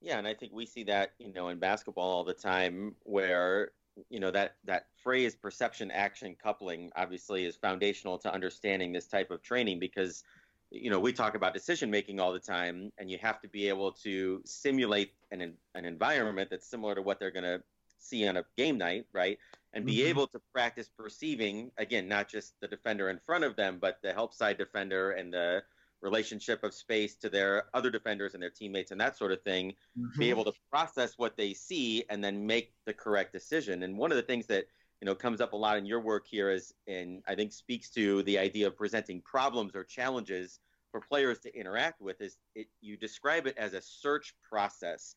Yeah, 0.00 0.18
and 0.18 0.26
I 0.26 0.34
think 0.34 0.52
we 0.52 0.64
see 0.64 0.84
that, 0.84 1.12
you 1.18 1.32
know, 1.32 1.48
in 1.48 1.58
basketball 1.58 2.10
all 2.10 2.24
the 2.24 2.32
time 2.32 2.94
where, 3.02 3.72
you 4.08 4.18
know, 4.18 4.30
that 4.30 4.56
that 4.64 4.86
phrase 5.02 5.34
perception 5.34 5.90
action 5.90 6.36
coupling 6.42 6.90
obviously 6.96 7.44
is 7.44 7.56
foundational 7.56 8.16
to 8.18 8.32
understanding 8.32 8.92
this 8.92 9.06
type 9.06 9.30
of 9.30 9.42
training 9.42 9.78
because 9.78 10.24
you 10.70 10.88
know, 10.88 11.00
we 11.00 11.12
talk 11.12 11.34
about 11.34 11.52
decision 11.52 11.90
making 11.90 12.20
all 12.20 12.32
the 12.32 12.38
time 12.38 12.92
and 12.98 13.10
you 13.10 13.18
have 13.18 13.40
to 13.40 13.48
be 13.48 13.68
able 13.68 13.90
to 13.90 14.40
simulate 14.44 15.12
an 15.32 15.54
an 15.74 15.84
environment 15.84 16.48
that's 16.50 16.66
similar 16.66 16.94
to 16.94 17.02
what 17.02 17.18
they're 17.18 17.32
going 17.32 17.44
to 17.44 17.60
see 17.98 18.26
on 18.26 18.36
a 18.36 18.44
game 18.56 18.78
night, 18.78 19.06
right? 19.12 19.38
And 19.72 19.86
be 19.86 19.98
mm-hmm. 19.98 20.08
able 20.08 20.26
to 20.28 20.40
practice 20.52 20.90
perceiving 20.98 21.70
again, 21.78 22.08
not 22.08 22.28
just 22.28 22.54
the 22.60 22.66
defender 22.66 23.08
in 23.08 23.20
front 23.20 23.44
of 23.44 23.54
them, 23.54 23.78
but 23.80 23.98
the 24.02 24.12
help 24.12 24.34
side 24.34 24.58
defender 24.58 25.12
and 25.12 25.32
the 25.32 25.62
relationship 26.02 26.64
of 26.64 26.74
space 26.74 27.14
to 27.16 27.28
their 27.28 27.64
other 27.74 27.90
defenders 27.90 28.34
and 28.34 28.42
their 28.42 28.50
teammates 28.50 28.90
and 28.90 29.00
that 29.00 29.16
sort 29.16 29.32
of 29.32 29.42
thing, 29.42 29.72
mm-hmm. 29.98 30.18
be 30.18 30.30
able 30.30 30.44
to 30.44 30.52
process 30.70 31.14
what 31.18 31.36
they 31.36 31.52
see 31.54 32.04
and 32.10 32.24
then 32.24 32.46
make 32.46 32.72
the 32.86 32.92
correct 32.92 33.32
decision. 33.32 33.82
And 33.82 33.96
one 33.96 34.10
of 34.10 34.16
the 34.16 34.22
things 34.22 34.46
that 34.46 34.64
you 35.00 35.06
know 35.06 35.14
comes 35.14 35.40
up 35.40 35.52
a 35.52 35.56
lot 35.56 35.78
in 35.78 35.86
your 35.86 36.00
work 36.00 36.26
here 36.26 36.50
is, 36.50 36.74
and 36.86 37.22
I 37.28 37.34
think 37.34 37.52
speaks 37.52 37.90
to 37.90 38.22
the 38.24 38.38
idea 38.38 38.66
of 38.66 38.76
presenting 38.76 39.20
problems 39.22 39.74
or 39.74 39.84
challenges 39.84 40.58
for 40.90 41.00
players 41.00 41.38
to 41.40 41.56
interact 41.56 42.00
with 42.00 42.20
is 42.20 42.36
it, 42.54 42.66
you 42.80 42.96
describe 42.96 43.46
it 43.46 43.56
as 43.56 43.74
a 43.74 43.82
search 43.82 44.34
process. 44.42 45.14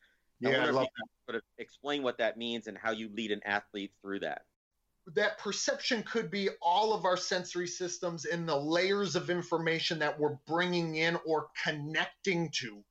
Yeah, 0.51 0.63
I, 0.63 0.67
I 0.67 0.69
love 0.71 0.87
that. 0.97 1.07
Sort 1.25 1.35
of 1.37 1.41
explain 1.57 2.03
what 2.03 2.17
that 2.17 2.37
means 2.37 2.67
and 2.67 2.77
how 2.77 2.91
you 2.91 3.09
lead 3.13 3.31
an 3.31 3.41
athlete 3.45 3.91
through 4.01 4.19
that 4.19 4.43
that 5.15 5.37
perception 5.37 6.03
could 6.03 6.31
be 6.31 6.49
all 6.61 6.93
of 6.93 7.05
our 7.05 7.17
sensory 7.17 7.67
systems 7.67 8.25
and 8.25 8.47
the 8.47 8.55
layers 8.55 9.15
of 9.15 9.29
information 9.29 9.99
that 9.99 10.17
we're 10.17 10.37
bringing 10.47 10.95
in 10.95 11.17
or 11.25 11.47
connecting 11.65 12.49
to 12.51 12.83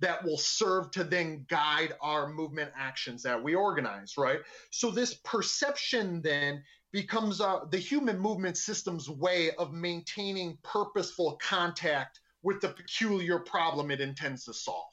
that 0.00 0.24
will 0.24 0.38
serve 0.38 0.90
to 0.92 1.04
then 1.04 1.44
guide 1.48 1.92
our 2.00 2.28
movement 2.28 2.70
actions 2.76 3.22
that 3.22 3.42
we 3.42 3.54
organize, 3.54 4.14
right? 4.16 4.40
So 4.70 4.90
this 4.90 5.14
perception 5.24 6.22
then 6.22 6.62
becomes 6.92 7.40
uh, 7.40 7.60
the 7.70 7.78
human 7.78 8.18
movement 8.18 8.56
system's 8.56 9.10
way 9.10 9.50
of 9.58 9.72
maintaining 9.72 10.56
purposeful 10.62 11.38
contact 11.42 12.20
with 12.42 12.60
the 12.60 12.68
peculiar 12.68 13.40
problem 13.40 13.90
it 13.90 14.00
intends 14.00 14.44
to 14.44 14.54
solve. 14.54 14.86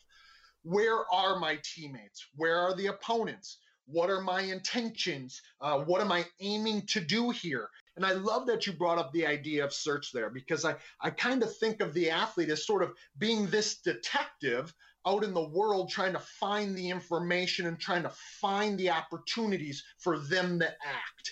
Where 0.65 1.05
are 1.13 1.37
my 1.39 1.59
teammates? 1.63 2.25
Where 2.35 2.57
are 2.57 2.75
the 2.75 2.87
opponents? 2.87 3.59
What 3.85 4.09
are 4.09 4.19
my 4.19 4.41
intentions? 4.41 5.39
Uh, 5.61 5.81
what 5.81 6.01
am 6.01 6.11
I 6.11 6.25
aiming 6.39 6.87
to 6.87 6.99
do 6.99 7.29
here? 7.29 7.69
And 7.95 8.03
I 8.03 8.13
love 8.13 8.47
that 8.47 8.65
you 8.65 8.73
brought 8.73 8.97
up 8.97 9.13
the 9.13 9.27
idea 9.27 9.63
of 9.63 9.71
search 9.71 10.11
there 10.11 10.31
because 10.31 10.65
I, 10.65 10.75
I 10.99 11.11
kind 11.11 11.43
of 11.43 11.55
think 11.57 11.81
of 11.81 11.93
the 11.93 12.09
athlete 12.09 12.49
as 12.49 12.65
sort 12.65 12.81
of 12.81 12.93
being 13.19 13.45
this 13.45 13.77
detective 13.81 14.73
out 15.05 15.23
in 15.23 15.35
the 15.35 15.49
world 15.49 15.91
trying 15.91 16.13
to 16.13 16.19
find 16.19 16.75
the 16.75 16.89
information 16.89 17.67
and 17.67 17.79
trying 17.79 18.01
to 18.01 18.11
find 18.41 18.75
the 18.79 18.89
opportunities 18.89 19.83
for 19.99 20.17
them 20.17 20.57
to 20.57 20.67
act. 20.67 21.31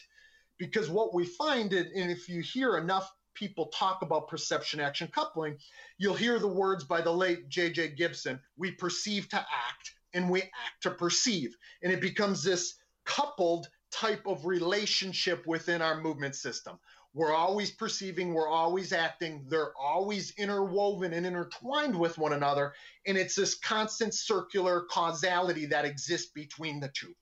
Because 0.59 0.91
what 0.91 1.15
we 1.15 1.25
find, 1.25 1.73
and 1.73 2.11
if 2.11 2.29
you 2.29 2.43
hear 2.43 2.77
enough 2.77 3.11
people 3.33 3.67
talk 3.67 4.01
about 4.01 4.27
perception 4.27 4.79
action 4.79 5.09
coupling, 5.13 5.57
you'll 5.97 6.13
hear 6.13 6.39
the 6.39 6.47
words 6.47 6.83
by 6.83 7.01
the 7.01 7.11
late 7.11 7.49
J.J. 7.49 7.89
Gibson 7.89 8.39
we 8.57 8.71
perceive 8.71 9.29
to 9.29 9.37
act 9.37 9.95
and 10.13 10.29
we 10.29 10.41
act 10.41 10.81
to 10.81 10.91
perceive. 10.91 11.55
And 11.81 11.91
it 11.91 12.01
becomes 12.01 12.43
this 12.43 12.75
coupled 13.05 13.67
type 13.91 14.25
of 14.25 14.45
relationship 14.45 15.45
within 15.45 15.81
our 15.81 16.01
movement 16.01 16.35
system. 16.35 16.79
We're 17.15 17.33
always 17.33 17.69
perceiving, 17.69 18.33
we're 18.33 18.49
always 18.49 18.91
acting, 18.91 19.45
they're 19.47 19.73
always 19.79 20.33
interwoven 20.37 21.13
and 21.13 21.27
intertwined 21.27 21.97
with 21.97 22.17
one 22.17 22.33
another. 22.33 22.73
And 23.05 23.17
it's 23.17 23.35
this 23.35 23.53
constant 23.53 24.15
circular 24.15 24.85
causality 24.89 25.67
that 25.67 25.85
exists 25.85 26.31
between 26.33 26.79
the 26.79 26.89
two. 26.89 27.13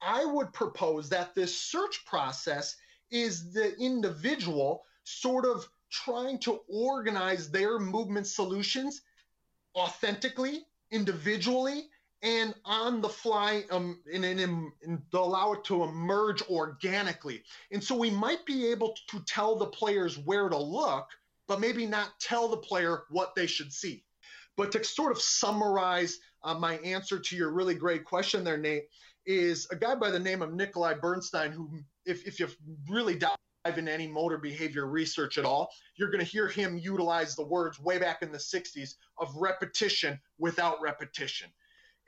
I 0.00 0.24
would 0.24 0.52
propose 0.52 1.08
that 1.08 1.34
this 1.34 1.56
search 1.56 2.04
process 2.06 2.76
is 3.10 3.52
the 3.52 3.76
individual 3.78 4.84
sort 5.04 5.44
of 5.44 5.68
trying 5.90 6.38
to 6.38 6.60
organize 6.68 7.50
their 7.50 7.78
movement 7.78 8.26
solutions 8.26 9.02
authentically, 9.76 10.64
individually, 10.90 11.88
and 12.22 12.54
on 12.64 13.00
the 13.00 13.08
fly 13.08 13.64
um, 13.70 14.00
and, 14.12 14.24
and, 14.24 14.40
and, 14.40 15.02
allow 15.12 15.52
it 15.52 15.64
to 15.64 15.82
emerge 15.82 16.40
organically. 16.48 17.42
And 17.72 17.82
so 17.82 17.96
we 17.96 18.10
might 18.10 18.46
be 18.46 18.68
able 18.68 18.94
to 19.08 19.20
tell 19.26 19.56
the 19.56 19.66
players 19.66 20.18
where 20.18 20.48
to 20.48 20.56
look, 20.56 21.08
but 21.48 21.60
maybe 21.60 21.84
not 21.84 22.20
tell 22.20 22.48
the 22.48 22.56
player 22.56 23.02
what 23.10 23.34
they 23.34 23.46
should 23.46 23.72
see. 23.72 24.04
But 24.56 24.70
to 24.72 24.84
sort 24.84 25.10
of 25.10 25.20
summarize 25.20 26.18
uh, 26.44 26.54
my 26.54 26.74
answer 26.78 27.18
to 27.18 27.36
your 27.36 27.50
really 27.50 27.74
great 27.74 28.04
question 28.04 28.44
there, 28.44 28.56
Nate, 28.56 28.84
is 29.26 29.66
a 29.70 29.76
guy 29.76 29.94
by 29.96 30.10
the 30.10 30.18
name 30.18 30.42
of 30.42 30.52
Nikolai 30.52 30.94
Bernstein, 30.94 31.50
who, 31.50 31.80
if, 32.06 32.26
if 32.26 32.38
you 32.38 32.48
really 32.88 33.16
dive 33.16 33.36
into 33.64 33.92
any 33.92 34.06
motor 34.06 34.38
behavior 34.38 34.86
research 34.86 35.38
at 35.38 35.44
all, 35.44 35.70
you're 35.96 36.10
going 36.10 36.24
to 36.24 36.30
hear 36.30 36.48
him 36.48 36.78
utilize 36.78 37.36
the 37.36 37.46
words 37.46 37.78
way 37.78 37.98
back 37.98 38.22
in 38.22 38.32
the 38.32 38.38
60s 38.38 38.94
of 39.18 39.34
repetition 39.36 40.20
without 40.38 40.80
repetition. 40.80 41.48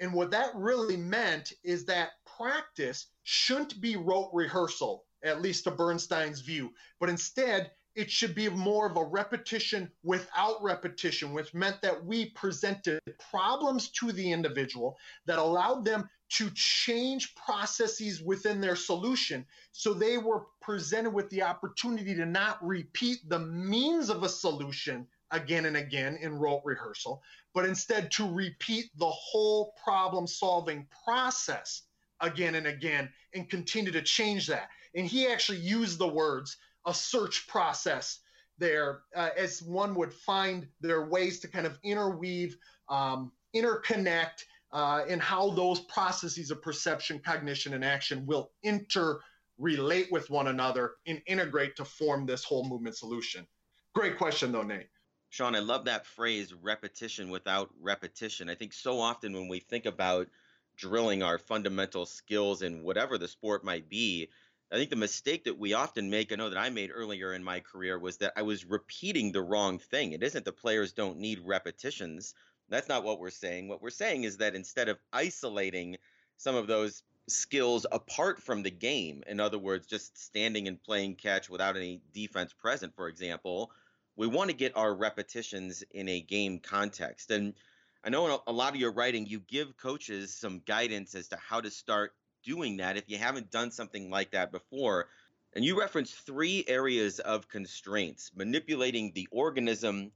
And 0.00 0.12
what 0.12 0.32
that 0.32 0.50
really 0.54 0.96
meant 0.96 1.52
is 1.62 1.84
that 1.86 2.10
practice 2.36 3.06
shouldn't 3.22 3.80
be 3.80 3.94
rote 3.96 4.30
rehearsal, 4.32 5.04
at 5.22 5.40
least 5.40 5.64
to 5.64 5.70
Bernstein's 5.70 6.40
view, 6.40 6.72
but 6.98 7.08
instead 7.08 7.70
it 7.94 8.10
should 8.10 8.34
be 8.34 8.48
more 8.48 8.86
of 8.86 8.96
a 8.96 9.04
repetition 9.04 9.90
without 10.02 10.62
repetition, 10.62 11.32
which 11.32 11.54
meant 11.54 11.80
that 11.82 12.04
we 12.04 12.30
presented 12.30 13.00
problems 13.30 13.88
to 13.90 14.10
the 14.12 14.32
individual 14.32 14.96
that 15.26 15.38
allowed 15.38 15.84
them 15.84 16.08
to 16.30 16.50
change 16.54 17.34
processes 17.36 18.20
within 18.20 18.60
their 18.60 18.74
solution. 18.74 19.46
So 19.72 19.94
they 19.94 20.18
were 20.18 20.46
presented 20.60 21.10
with 21.10 21.30
the 21.30 21.42
opportunity 21.42 22.14
to 22.14 22.26
not 22.26 22.64
repeat 22.66 23.28
the 23.28 23.38
means 23.38 24.10
of 24.10 24.22
a 24.24 24.28
solution 24.28 25.06
again 25.30 25.66
and 25.66 25.76
again 25.76 26.18
in 26.20 26.38
rote 26.38 26.62
rehearsal, 26.64 27.22
but 27.54 27.64
instead 27.64 28.10
to 28.12 28.28
repeat 28.28 28.86
the 28.98 29.10
whole 29.10 29.74
problem 29.82 30.26
solving 30.26 30.86
process 31.04 31.82
again 32.20 32.54
and 32.56 32.66
again 32.66 33.08
and 33.34 33.50
continue 33.50 33.92
to 33.92 34.02
change 34.02 34.46
that. 34.46 34.68
And 34.94 35.06
he 35.06 35.26
actually 35.26 35.58
used 35.58 35.98
the 35.98 36.08
words 36.08 36.56
a 36.86 36.94
search 36.94 37.46
process 37.48 38.20
there 38.58 39.02
uh, 39.16 39.30
as 39.36 39.62
one 39.62 39.94
would 39.94 40.12
find 40.12 40.66
their 40.80 41.06
ways 41.06 41.40
to 41.40 41.48
kind 41.48 41.66
of 41.66 41.78
interweave, 41.82 42.56
um, 42.88 43.32
interconnect, 43.54 44.44
uh, 44.72 45.04
and 45.08 45.20
how 45.20 45.50
those 45.50 45.80
processes 45.80 46.50
of 46.50 46.60
perception, 46.62 47.20
cognition, 47.24 47.74
and 47.74 47.84
action 47.84 48.26
will 48.26 48.50
interrelate 48.64 50.10
with 50.10 50.28
one 50.30 50.48
another 50.48 50.94
and 51.06 51.22
integrate 51.26 51.76
to 51.76 51.84
form 51.84 52.26
this 52.26 52.44
whole 52.44 52.68
movement 52.68 52.96
solution. 52.96 53.46
Great 53.94 54.18
question, 54.18 54.50
though, 54.50 54.62
Nate. 54.62 54.88
Sean, 55.30 55.56
I 55.56 55.60
love 55.60 55.84
that 55.86 56.06
phrase 56.06 56.54
repetition 56.54 57.28
without 57.28 57.70
repetition. 57.80 58.48
I 58.48 58.54
think 58.54 58.72
so 58.72 59.00
often 59.00 59.32
when 59.32 59.48
we 59.48 59.60
think 59.60 59.86
about 59.86 60.28
drilling 60.76 61.22
our 61.22 61.38
fundamental 61.38 62.06
skills 62.06 62.62
in 62.62 62.82
whatever 62.82 63.18
the 63.18 63.28
sport 63.28 63.64
might 63.64 63.88
be, 63.88 64.28
I 64.74 64.76
think 64.76 64.90
the 64.90 64.96
mistake 64.96 65.44
that 65.44 65.56
we 65.56 65.72
often 65.72 66.10
make, 66.10 66.32
I 66.32 66.34
know 66.34 66.50
that 66.50 66.58
I 66.58 66.68
made 66.68 66.90
earlier 66.92 67.32
in 67.32 67.44
my 67.44 67.60
career, 67.60 67.96
was 67.96 68.16
that 68.16 68.32
I 68.34 68.42
was 68.42 68.64
repeating 68.64 69.30
the 69.30 69.40
wrong 69.40 69.78
thing. 69.78 70.10
It 70.10 70.24
isn't 70.24 70.44
that 70.44 70.56
players 70.56 70.92
don't 70.92 71.18
need 71.18 71.38
repetitions. 71.44 72.34
That's 72.68 72.88
not 72.88 73.04
what 73.04 73.20
we're 73.20 73.30
saying. 73.30 73.68
What 73.68 73.80
we're 73.80 73.90
saying 73.90 74.24
is 74.24 74.38
that 74.38 74.56
instead 74.56 74.88
of 74.88 74.98
isolating 75.12 75.98
some 76.38 76.56
of 76.56 76.66
those 76.66 77.04
skills 77.28 77.86
apart 77.92 78.42
from 78.42 78.64
the 78.64 78.70
game, 78.72 79.22
in 79.28 79.38
other 79.38 79.60
words, 79.60 79.86
just 79.86 80.18
standing 80.18 80.66
and 80.66 80.82
playing 80.82 81.14
catch 81.14 81.48
without 81.48 81.76
any 81.76 82.02
defense 82.12 82.52
present, 82.52 82.96
for 82.96 83.06
example, 83.06 83.70
we 84.16 84.26
want 84.26 84.50
to 84.50 84.56
get 84.56 84.76
our 84.76 84.92
repetitions 84.92 85.84
in 85.92 86.08
a 86.08 86.20
game 86.20 86.58
context. 86.58 87.30
And 87.30 87.54
I 88.02 88.10
know 88.10 88.26
in 88.26 88.38
a 88.48 88.52
lot 88.52 88.74
of 88.74 88.80
your 88.80 88.92
writing, 88.92 89.24
you 89.26 89.38
give 89.38 89.76
coaches 89.76 90.34
some 90.34 90.62
guidance 90.66 91.14
as 91.14 91.28
to 91.28 91.36
how 91.36 91.60
to 91.60 91.70
start 91.70 92.12
doing 92.44 92.78
that 92.78 92.96
if 92.96 93.04
you 93.08 93.18
haven't 93.18 93.50
done 93.50 93.70
something 93.70 94.10
like 94.10 94.32
that 94.32 94.52
before. 94.52 95.08
And 95.54 95.64
you 95.64 95.78
reference 95.78 96.10
three 96.10 96.64
areas 96.66 97.20
of 97.20 97.48
constraints 97.48 98.30
manipulating 98.34 99.12
the 99.14 99.28
organism, 99.30 100.12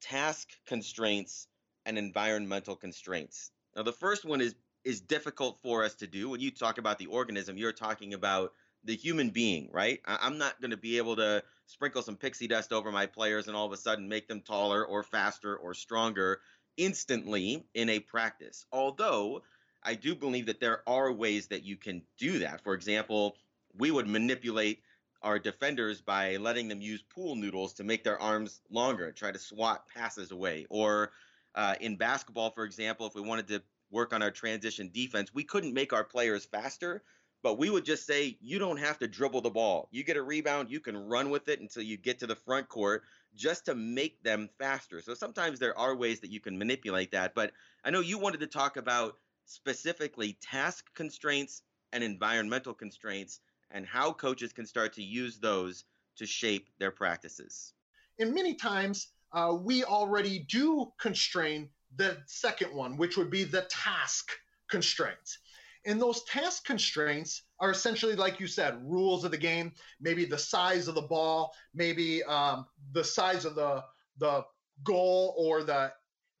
task 0.00 0.48
constraints, 0.66 1.48
and 1.86 1.96
environmental 1.96 2.76
constraints. 2.76 3.50
Now, 3.74 3.82
the 3.82 3.92
first 3.92 4.24
one 4.24 4.40
is 4.40 4.54
is 4.84 5.00
difficult 5.00 5.58
for 5.62 5.84
us 5.84 5.94
to 5.96 6.06
do. 6.06 6.30
When 6.30 6.40
you 6.40 6.50
talk 6.50 6.78
about 6.78 6.98
the 6.98 7.06
organism, 7.06 7.58
you're 7.58 7.72
talking 7.72 8.14
about 8.14 8.52
the 8.84 8.96
human 8.96 9.30
being, 9.30 9.68
right? 9.72 10.00
I, 10.06 10.26
am 10.26 10.38
not 10.38 10.60
going 10.60 10.70
to 10.70 10.76
be 10.76 10.98
able 10.98 11.16
to 11.16 11.42
sprinkle 11.66 12.02
some 12.02 12.16
pixie 12.16 12.46
dust 12.46 12.72
over 12.72 12.92
my 12.92 13.06
players 13.06 13.48
and 13.48 13.56
all 13.56 13.66
of 13.66 13.72
a 13.72 13.76
sudden 13.76 14.08
make 14.08 14.28
them 14.28 14.40
taller 14.40 14.84
or 14.84 15.02
faster 15.02 15.56
or 15.56 15.74
stronger 15.74 16.40
instantly 16.76 17.66
in 17.74 17.88
a 17.88 17.98
practice. 17.98 18.64
Although 18.72 19.42
I 19.88 19.94
do 19.94 20.14
believe 20.14 20.44
that 20.46 20.60
there 20.60 20.82
are 20.86 21.10
ways 21.10 21.46
that 21.46 21.62
you 21.64 21.74
can 21.74 22.02
do 22.18 22.40
that. 22.40 22.62
For 22.62 22.74
example, 22.74 23.38
we 23.78 23.90
would 23.90 24.06
manipulate 24.06 24.82
our 25.22 25.38
defenders 25.38 26.02
by 26.02 26.36
letting 26.36 26.68
them 26.68 26.82
use 26.82 27.02
pool 27.02 27.34
noodles 27.36 27.72
to 27.72 27.84
make 27.84 28.04
their 28.04 28.20
arms 28.20 28.60
longer, 28.70 29.10
try 29.12 29.32
to 29.32 29.38
swat 29.38 29.88
passes 29.88 30.30
away. 30.30 30.66
Or 30.68 31.12
uh, 31.54 31.74
in 31.80 31.96
basketball, 31.96 32.50
for 32.50 32.64
example, 32.64 33.06
if 33.06 33.14
we 33.14 33.22
wanted 33.22 33.48
to 33.48 33.62
work 33.90 34.12
on 34.12 34.22
our 34.22 34.30
transition 34.30 34.90
defense, 34.92 35.32
we 35.32 35.42
couldn't 35.42 35.72
make 35.72 35.94
our 35.94 36.04
players 36.04 36.44
faster, 36.44 37.02
but 37.42 37.56
we 37.56 37.70
would 37.70 37.86
just 37.86 38.04
say, 38.06 38.36
you 38.42 38.58
don't 38.58 38.76
have 38.76 38.98
to 38.98 39.08
dribble 39.08 39.40
the 39.40 39.48
ball. 39.48 39.88
You 39.90 40.04
get 40.04 40.18
a 40.18 40.22
rebound, 40.22 40.70
you 40.70 40.80
can 40.80 40.98
run 40.98 41.30
with 41.30 41.48
it 41.48 41.60
until 41.60 41.82
you 41.82 41.96
get 41.96 42.18
to 42.18 42.26
the 42.26 42.36
front 42.36 42.68
court 42.68 43.04
just 43.34 43.64
to 43.64 43.74
make 43.74 44.22
them 44.22 44.50
faster. 44.58 45.00
So 45.00 45.14
sometimes 45.14 45.58
there 45.58 45.78
are 45.78 45.96
ways 45.96 46.20
that 46.20 46.30
you 46.30 46.40
can 46.40 46.58
manipulate 46.58 47.12
that. 47.12 47.34
But 47.34 47.52
I 47.86 47.88
know 47.88 48.00
you 48.00 48.18
wanted 48.18 48.40
to 48.40 48.46
talk 48.48 48.76
about 48.76 49.16
specifically 49.48 50.36
task 50.42 50.84
constraints 50.94 51.62
and 51.92 52.04
environmental 52.04 52.74
constraints 52.74 53.40
and 53.70 53.86
how 53.86 54.12
coaches 54.12 54.52
can 54.52 54.66
start 54.66 54.92
to 54.94 55.02
use 55.02 55.38
those 55.38 55.84
to 56.16 56.26
shape 56.26 56.68
their 56.78 56.90
practices. 56.90 57.72
And 58.18 58.34
many 58.34 58.54
times 58.54 59.08
uh, 59.32 59.56
we 59.60 59.84
already 59.84 60.40
do 60.50 60.92
constrain 61.00 61.68
the 61.96 62.18
second 62.26 62.74
one, 62.74 62.96
which 62.96 63.16
would 63.16 63.30
be 63.30 63.44
the 63.44 63.66
task 63.70 64.30
constraints. 64.70 65.38
And 65.86 66.00
those 66.00 66.24
task 66.24 66.64
constraints 66.66 67.42
are 67.60 67.70
essentially, 67.70 68.14
like 68.14 68.40
you 68.40 68.46
said, 68.46 68.78
rules 68.84 69.24
of 69.24 69.30
the 69.30 69.38
game, 69.38 69.72
maybe 70.00 70.24
the 70.24 70.38
size 70.38 70.88
of 70.88 70.94
the 70.94 71.02
ball, 71.02 71.54
maybe 71.74 72.22
um, 72.24 72.66
the 72.92 73.04
size 73.04 73.44
of 73.44 73.54
the, 73.54 73.82
the 74.18 74.44
goal 74.84 75.34
or 75.38 75.62
the 75.62 75.92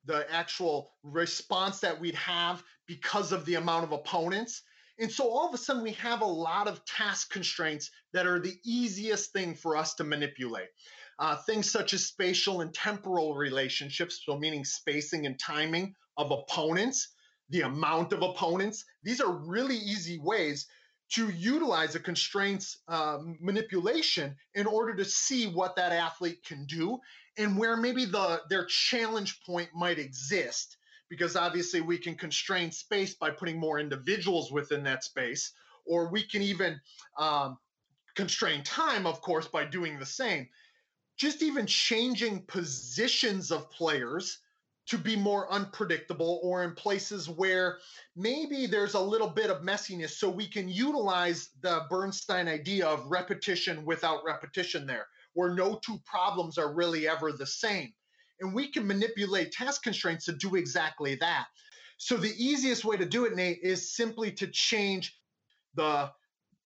the 0.04 0.26
actual 0.32 0.90
response 1.02 1.80
that 1.80 2.00
we'd 2.00 2.14
have 2.14 2.62
because 2.88 3.30
of 3.30 3.44
the 3.44 3.54
amount 3.54 3.84
of 3.84 3.92
opponents. 3.92 4.62
And 4.98 5.12
so 5.12 5.30
all 5.30 5.46
of 5.46 5.54
a 5.54 5.58
sudden, 5.58 5.84
we 5.84 5.92
have 5.92 6.22
a 6.22 6.26
lot 6.26 6.66
of 6.66 6.84
task 6.84 7.30
constraints 7.30 7.90
that 8.12 8.26
are 8.26 8.40
the 8.40 8.56
easiest 8.64 9.32
thing 9.32 9.54
for 9.54 9.76
us 9.76 9.94
to 9.94 10.04
manipulate. 10.04 10.68
Uh, 11.20 11.36
things 11.36 11.70
such 11.70 11.94
as 11.94 12.06
spatial 12.06 12.60
and 12.60 12.74
temporal 12.74 13.34
relationships, 13.34 14.22
so 14.24 14.38
meaning 14.38 14.64
spacing 14.64 15.26
and 15.26 15.38
timing 15.38 15.94
of 16.16 16.32
opponents, 16.32 17.08
the 17.50 17.60
amount 17.60 18.12
of 18.12 18.22
opponents. 18.22 18.84
These 19.04 19.20
are 19.20 19.30
really 19.30 19.76
easy 19.76 20.18
ways 20.18 20.66
to 21.10 21.30
utilize 21.30 21.94
a 21.94 22.00
constraints 22.00 22.78
um, 22.88 23.38
manipulation 23.40 24.36
in 24.54 24.66
order 24.66 24.94
to 24.94 25.04
see 25.04 25.46
what 25.46 25.76
that 25.76 25.92
athlete 25.92 26.44
can 26.44 26.66
do 26.66 26.98
and 27.36 27.56
where 27.56 27.76
maybe 27.76 28.04
the 28.04 28.42
their 28.50 28.66
challenge 28.66 29.40
point 29.46 29.70
might 29.74 29.98
exist 29.98 30.76
because 31.08 31.36
obviously 31.36 31.80
we 31.80 31.98
can 31.98 32.14
constrain 32.14 32.70
space 32.70 33.14
by 33.14 33.30
putting 33.30 33.58
more 33.58 33.78
individuals 33.78 34.52
within 34.52 34.82
that 34.84 35.04
space 35.04 35.52
or 35.86 36.10
we 36.10 36.22
can 36.22 36.42
even 36.42 36.80
um, 37.18 37.58
constrain 38.14 38.62
time 38.62 39.06
of 39.06 39.20
course 39.20 39.48
by 39.48 39.64
doing 39.64 39.98
the 39.98 40.06
same. 40.06 40.48
Just 41.16 41.42
even 41.42 41.66
changing 41.66 42.42
positions 42.46 43.50
of 43.50 43.70
players 43.70 44.38
to 44.86 44.96
be 44.96 45.16
more 45.16 45.52
unpredictable 45.52 46.40
or 46.42 46.64
in 46.64 46.72
places 46.72 47.28
where 47.28 47.78
maybe 48.16 48.66
there's 48.66 48.94
a 48.94 49.00
little 49.00 49.28
bit 49.28 49.50
of 49.50 49.62
messiness 49.62 50.10
so 50.10 50.30
we 50.30 50.46
can 50.46 50.68
utilize 50.68 51.50
the 51.60 51.82
Bernstein 51.90 52.48
idea 52.48 52.86
of 52.86 53.04
repetition 53.06 53.84
without 53.84 54.24
repetition 54.24 54.86
there 54.86 55.06
where 55.34 55.54
no 55.54 55.78
two 55.84 55.98
problems 56.04 56.56
are 56.58 56.72
really 56.72 57.06
ever 57.06 57.32
the 57.32 57.46
same 57.46 57.92
and 58.40 58.54
we 58.54 58.70
can 58.70 58.86
manipulate 58.86 59.52
task 59.52 59.82
constraints 59.82 60.26
to 60.26 60.32
do 60.32 60.56
exactly 60.56 61.14
that 61.16 61.46
so 61.96 62.16
the 62.16 62.34
easiest 62.36 62.84
way 62.84 62.96
to 62.96 63.06
do 63.06 63.24
it 63.24 63.34
Nate 63.34 63.60
is 63.62 63.94
simply 63.94 64.32
to 64.32 64.46
change 64.48 65.18
the 65.74 66.10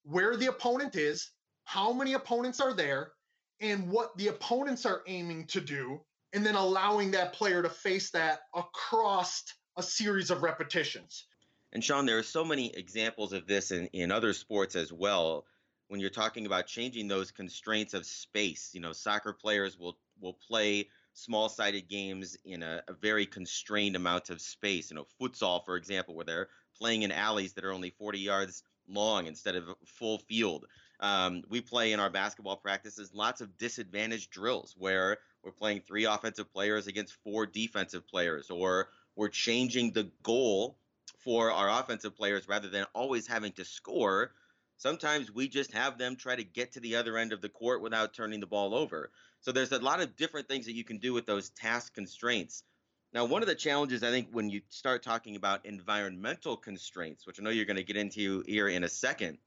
where 0.05 0.37
the 0.37 0.47
opponent 0.47 0.97
is 0.97 1.31
how 1.65 1.93
many 1.93 2.15
opponents 2.15 2.61
are 2.61 2.75
there 2.75 3.13
and 3.61 3.89
what 3.89 4.17
the 4.19 4.29
opponents 4.29 4.85
are 4.85 5.03
aiming 5.07 5.47
to 5.47 5.61
do 5.61 6.01
and 6.33 6.45
then 6.45 6.55
allowing 6.55 7.11
that 7.13 7.33
player 7.33 7.63
to 7.63 7.69
face 7.69 8.11
that 8.11 8.41
across 8.55 9.45
a 9.77 9.83
series 9.83 10.31
of 10.31 10.43
repetitions. 10.43 11.27
And 11.73 11.83
Sean, 11.83 12.05
there 12.05 12.19
are 12.19 12.23
so 12.23 12.45
many 12.45 12.75
examples 12.75 13.33
of 13.33 13.47
this 13.47 13.71
in, 13.71 13.87
in 13.93 14.11
other 14.11 14.33
sports 14.33 14.77
as 14.77 14.93
well. 14.93 15.47
When 15.89 16.01
you're 16.01 16.11
talking 16.11 16.47
about 16.47 16.67
changing 16.67 17.09
those 17.09 17.31
constraints 17.31 17.95
of 17.95 18.07
space, 18.07 18.71
you 18.73 18.81
know, 18.81 18.93
soccer 18.93 19.33
players 19.33 19.79
will 19.79 19.99
will 20.21 20.39
play 20.47 20.89
small-sided 21.15 21.89
games 21.89 22.37
in 22.45 22.63
a, 22.63 22.83
a 22.89 22.93
very 22.93 23.27
constrained 23.27 23.97
amount 23.97 24.31
of 24.31 24.41
space. 24.41 24.91
You 24.91 24.97
know, 24.97 25.07
futsal, 25.21 25.65
for 25.65 25.77
example, 25.77 26.15
where 26.15 26.25
they're 26.25 26.49
playing 26.79 27.03
in 27.03 27.13
alleys 27.13 27.53
that 27.55 27.65
are 27.65 27.73
only 27.73 27.91
40 27.91 28.19
yards 28.19 28.63
long 28.89 29.27
instead 29.27 29.57
of 29.57 29.65
full 29.85 30.19
field. 30.19 30.67
Um, 31.01 31.43
we 31.49 31.61
play 31.61 31.93
in 31.93 32.01
our 32.01 32.11
basketball 32.11 32.57
practices 32.57 33.11
lots 33.13 33.41
of 33.41 33.59
disadvantaged 33.59 34.31
drills 34.31 34.75
where 34.79 35.19
we're 35.43 35.53
playing 35.53 35.81
three 35.81 36.05
offensive 36.05 36.53
players 36.53 36.87
against 36.87 37.15
four 37.25 37.47
defensive 37.47 38.07
players, 38.07 38.51
or 38.51 38.89
we're 39.17 39.29
changing 39.29 39.93
the 39.93 40.11
goal 40.23 40.77
for 41.19 41.51
our 41.51 41.81
offensive 41.81 42.17
players 42.17 42.49
rather 42.49 42.69
than 42.69 42.87
always 42.95 43.27
having 43.27 43.53
to 43.53 43.65
score. 43.65 44.33
Sometimes 44.77 45.31
we 45.31 45.49
just 45.49 45.73
have 45.73 45.99
them 45.99 46.17
try 46.17 46.35
to 46.35 46.45
get 46.45 46.73
to 46.73 46.81
the 46.81 46.97
other 46.97 47.17
end 47.17 47.33
of 47.33 47.41
the 47.41 47.49
court 47.49 47.83
without 47.83 48.15
turning 48.15 48.41
the 48.41 48.47
ball 48.47 48.75
over. 48.75 49.11
So 49.43 49.51
there's 49.51 49.73
a 49.73 49.79
lot 49.79 50.01
of 50.01 50.17
different 50.17 50.49
things 50.49 50.67
that 50.67 50.75
you 50.75 50.85
can 50.85 50.99
do 50.99 51.13
with 51.13 51.27
those 51.27 51.51
task 51.51 51.95
constraints. 51.95 52.63
Now, 53.13 53.25
one 53.25 53.43
of 53.43 53.49
the 53.49 53.57
challenges 53.57 54.03
I 54.03 54.11
think 54.11 54.29
when 54.31 54.49
you 54.49 54.63
start 54.69 55.03
talking 55.03 55.37
about 55.37 55.67
environmental 55.67 56.57
constraints, 56.57 57.27
which 57.27 57.39
I 57.39 57.43
know 57.43 57.51
you're 57.51 57.67
going 57.67 57.77
to 57.77 57.83
get 57.83 57.97
into 57.97 58.45
here 58.47 58.69
in 58.69 58.85
a 58.85 58.89
second, 58.89 59.39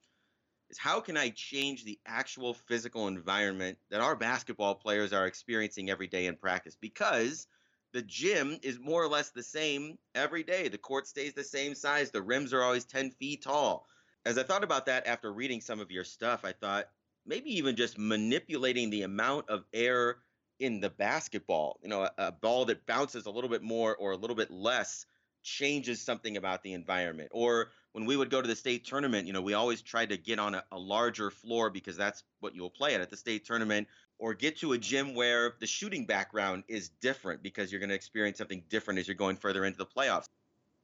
is 0.70 0.78
how 0.78 1.00
can 1.00 1.16
I 1.16 1.30
change 1.30 1.86
the 1.86 1.98
actual 2.06 2.54
physical 2.54 3.08
environment 3.08 3.78
that 3.90 4.02
our 4.02 4.18
basketball 4.18 4.76
players 4.76 5.14
are 5.14 5.28
experiencing 5.28 5.90
every 5.90 6.08
day 6.08 6.26
in 6.26 6.36
practice? 6.36 6.76
Because 6.80 7.48
the 7.94 8.02
gym 8.02 8.60
is 8.62 8.78
more 8.78 9.02
or 9.02 9.08
less 9.08 9.30
the 9.30 9.44
same 9.44 9.98
every 10.14 10.44
day. 10.44 10.68
The 10.68 10.78
court 10.78 11.08
stays 11.08 11.34
the 11.34 11.44
same 11.44 11.74
size, 11.74 12.12
the 12.12 12.22
rims 12.22 12.54
are 12.54 12.62
always 12.62 12.84
10 12.84 13.12
feet 13.12 13.44
tall. 13.44 13.88
As 14.26 14.38
I 14.38 14.44
thought 14.44 14.66
about 14.66 14.88
that 14.88 15.08
after 15.08 15.32
reading 15.32 15.62
some 15.62 15.80
of 15.80 15.90
your 15.90 16.04
stuff, 16.04 16.44
I 16.44 16.52
thought 16.52 16.90
maybe 17.26 17.58
even 17.58 17.76
just 17.76 17.98
manipulating 17.98 18.90
the 18.90 19.04
amount 19.04 19.50
of 19.50 19.64
air 19.74 20.18
in 20.60 20.80
the 20.80 20.90
basketball. 20.90 21.80
You 21.82 21.90
know, 21.90 22.04
a, 22.04 22.12
a, 22.18 22.32
ball 22.32 22.66
that 22.66 22.86
bounces 22.86 23.26
a 23.26 23.32
little 23.32 23.50
bit 23.50 23.62
more 23.62 23.96
or 23.96 24.12
a 24.12 24.18
little 24.18 24.36
bit 24.36 24.52
less 24.52 25.06
changes 25.44 26.02
something 26.02 26.38
about 26.38 26.64
the 26.64 26.74
environment. 26.74 27.30
Or 27.32 27.72
when 27.92 28.06
we 28.06 28.18
would 28.18 28.30
go 28.30 28.42
to 28.42 28.48
the 28.48 28.56
state 28.56 28.86
tournament, 28.86 29.28
you 29.28 29.34
know, 29.34 29.42
we 29.42 29.54
always 29.54 29.82
tried 29.82 30.10
to 30.10 30.18
get 30.18 30.40
on 30.40 30.56
a, 30.56 30.64
a 30.72 30.78
larger 30.78 31.30
floor 31.30 31.70
because 31.70 31.98
that's 31.98 32.24
what 32.40 32.56
you'll 32.56 32.70
play 32.70 32.96
at 32.96 33.02
at 33.02 33.10
the 33.10 33.18
state 33.18 33.46
tournament. 33.46 33.88
Or 34.18 34.34
get 34.34 34.58
to 34.60 34.74
a 34.74 34.78
gym 34.78 35.14
where 35.14 35.56
the 35.60 35.68
shooting 35.68 36.06
background 36.06 36.64
is 36.68 36.90
different 36.90 37.44
because 37.44 37.72
you're 37.72 37.80
going 37.80 37.90
to 37.90 37.96
experience 37.96 38.38
something 38.38 38.64
different 38.70 39.00
as 39.00 39.08
you're 39.08 39.16
going 39.16 39.36
further 39.36 39.66
into 39.66 39.78
the 39.78 39.86
playoffs. 39.86 40.26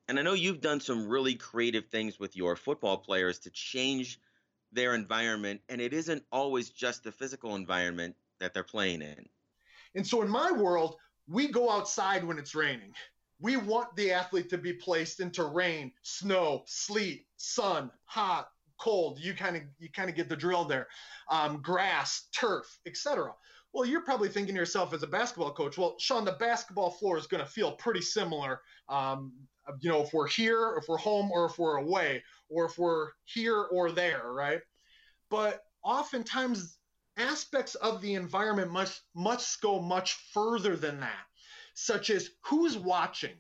And 0.10 0.20
I 0.20 0.24
know 0.24 0.34
you've 0.34 0.60
done 0.60 0.82
some 0.82 1.08
really 1.08 1.36
creative 1.36 1.88
things 1.88 2.20
with 2.20 2.36
your 2.36 2.58
football 2.58 2.98
players 2.98 3.40
to 3.40 3.50
change 3.52 4.20
their 4.72 4.96
environment. 4.96 5.62
And 5.70 5.82
it 5.82 5.94
isn't 5.94 6.24
always 6.32 6.70
just 6.70 7.04
the 7.04 7.12
physical 7.12 7.56
environment 7.56 8.16
that 8.40 8.54
they're 8.54 8.64
playing 8.64 9.02
in. 9.02 9.28
And 9.96 10.06
so 10.06 10.22
in 10.22 10.30
my 10.30 10.52
world, 10.52 10.96
we 11.28 11.48
go 11.48 11.70
outside 11.70 12.24
when 12.24 12.38
it's 12.38 12.56
raining. 12.56 12.94
We 13.40 13.58
want 13.58 13.96
the 13.96 14.12
athlete 14.12 14.50
to 14.50 14.58
be 14.58 14.74
placed 14.74 15.20
into 15.20 15.46
rain, 15.46 15.92
snow, 16.04 16.64
sleet, 16.66 17.26
sun, 17.38 17.90
hot, 18.06 18.50
cold. 18.80 19.20
You 19.20 19.34
kind 19.34 19.56
of 19.56 19.64
you 19.80 19.90
kind 19.90 20.10
of 20.10 20.16
get 20.16 20.30
the 20.30 20.36
drill 20.36 20.66
there. 20.66 20.88
Um, 21.30 21.62
grass, 21.62 22.28
turf, 22.34 22.80
etc. 22.86 23.34
Well, 23.74 23.86
you're 23.86 24.02
probably 24.02 24.30
thinking 24.30 24.54
to 24.56 24.60
yourself 24.60 24.94
as 24.94 25.02
a 25.02 25.08
basketball 25.08 25.54
coach, 25.54 25.78
well, 25.78 25.96
Sean, 25.98 26.26
the 26.26 26.34
basketball 26.34 26.92
floor 26.92 27.18
is 27.18 27.26
going 27.26 27.44
to 27.44 27.50
feel 27.50 27.72
pretty 27.72 28.02
similar. 28.02 28.62
Um, 28.90 29.32
you 29.80 29.90
know, 29.90 30.02
if 30.02 30.14
we're 30.14 30.28
here, 30.28 30.76
if 30.78 30.90
we're 30.90 30.98
home, 30.98 31.32
or 31.32 31.46
if 31.46 31.58
we're 31.58 31.78
away, 31.78 32.22
or 32.52 32.66
if 32.66 32.78
we're 32.78 33.10
here 33.26 33.58
or 33.58 33.92
there, 33.92 34.32
right? 34.32 34.62
But 35.30 35.62
oftentimes 35.84 36.78
aspects 37.18 37.76
of 37.76 38.02
the 38.02 38.14
environment 38.14 38.72
must 38.72 39.02
must 39.16 39.62
go 39.62 39.82
much 39.82 40.14
further 40.34 40.76
than 40.76 41.00
that 41.00 41.26
such 41.74 42.10
as 42.10 42.30
who's 42.46 42.78
watching 42.78 43.36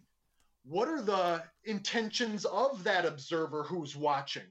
what 0.64 0.88
are 0.88 1.02
the 1.02 1.44
intentions 1.64 2.46
of 2.46 2.84
that 2.84 3.06
observer 3.06 3.64
who's 3.64 3.96
watching 3.96 4.44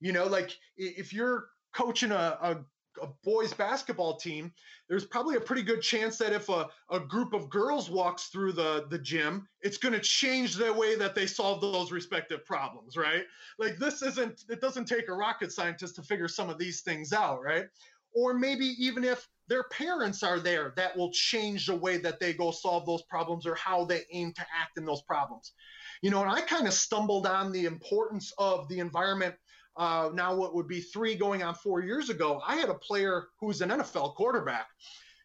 you 0.00 0.12
know 0.12 0.26
like 0.26 0.56
if 0.76 1.12
you're 1.12 1.48
coaching 1.74 2.12
a, 2.12 2.38
a, 2.40 2.64
a 3.02 3.08
boys 3.24 3.52
basketball 3.52 4.16
team 4.16 4.52
there's 4.88 5.04
probably 5.04 5.36
a 5.36 5.40
pretty 5.40 5.62
good 5.62 5.82
chance 5.82 6.16
that 6.16 6.32
if 6.32 6.48
a, 6.48 6.66
a 6.90 7.00
group 7.00 7.34
of 7.34 7.50
girls 7.50 7.90
walks 7.90 8.28
through 8.28 8.52
the, 8.52 8.86
the 8.90 8.98
gym 8.98 9.46
it's 9.60 9.78
going 9.78 9.92
to 9.92 10.00
change 10.00 10.54
the 10.54 10.72
way 10.72 10.96
that 10.96 11.14
they 11.14 11.26
solve 11.26 11.60
those 11.60 11.92
respective 11.92 12.44
problems 12.46 12.96
right 12.96 13.24
like 13.58 13.76
this 13.78 14.02
isn't 14.02 14.44
it 14.48 14.60
doesn't 14.60 14.86
take 14.86 15.08
a 15.08 15.12
rocket 15.12 15.52
scientist 15.52 15.96
to 15.96 16.02
figure 16.02 16.28
some 16.28 16.48
of 16.48 16.58
these 16.58 16.80
things 16.80 17.12
out 17.12 17.42
right 17.42 17.66
or 18.14 18.34
maybe 18.34 18.74
even 18.78 19.04
if 19.04 19.26
their 19.48 19.64
parents 19.64 20.22
are 20.22 20.38
there, 20.38 20.72
that 20.76 20.96
will 20.96 21.10
change 21.12 21.66
the 21.66 21.76
way 21.76 21.98
that 21.98 22.20
they 22.20 22.32
go 22.32 22.50
solve 22.50 22.86
those 22.86 23.02
problems 23.02 23.46
or 23.46 23.54
how 23.54 23.84
they 23.84 24.02
aim 24.12 24.32
to 24.32 24.42
act 24.42 24.78
in 24.78 24.84
those 24.84 25.02
problems. 25.02 25.52
You 26.00 26.10
know, 26.10 26.22
and 26.22 26.30
I 26.30 26.40
kind 26.40 26.66
of 26.66 26.72
stumbled 26.72 27.26
on 27.26 27.52
the 27.52 27.66
importance 27.66 28.32
of 28.38 28.68
the 28.68 28.78
environment. 28.78 29.34
Uh, 29.76 30.10
now, 30.12 30.34
what 30.34 30.54
would 30.54 30.68
be 30.68 30.80
three 30.80 31.14
going 31.14 31.42
on 31.42 31.54
four 31.54 31.80
years 31.80 32.10
ago, 32.10 32.42
I 32.46 32.56
had 32.56 32.68
a 32.68 32.74
player 32.74 33.28
who 33.40 33.46
was 33.46 33.60
an 33.60 33.70
NFL 33.70 34.14
quarterback 34.14 34.66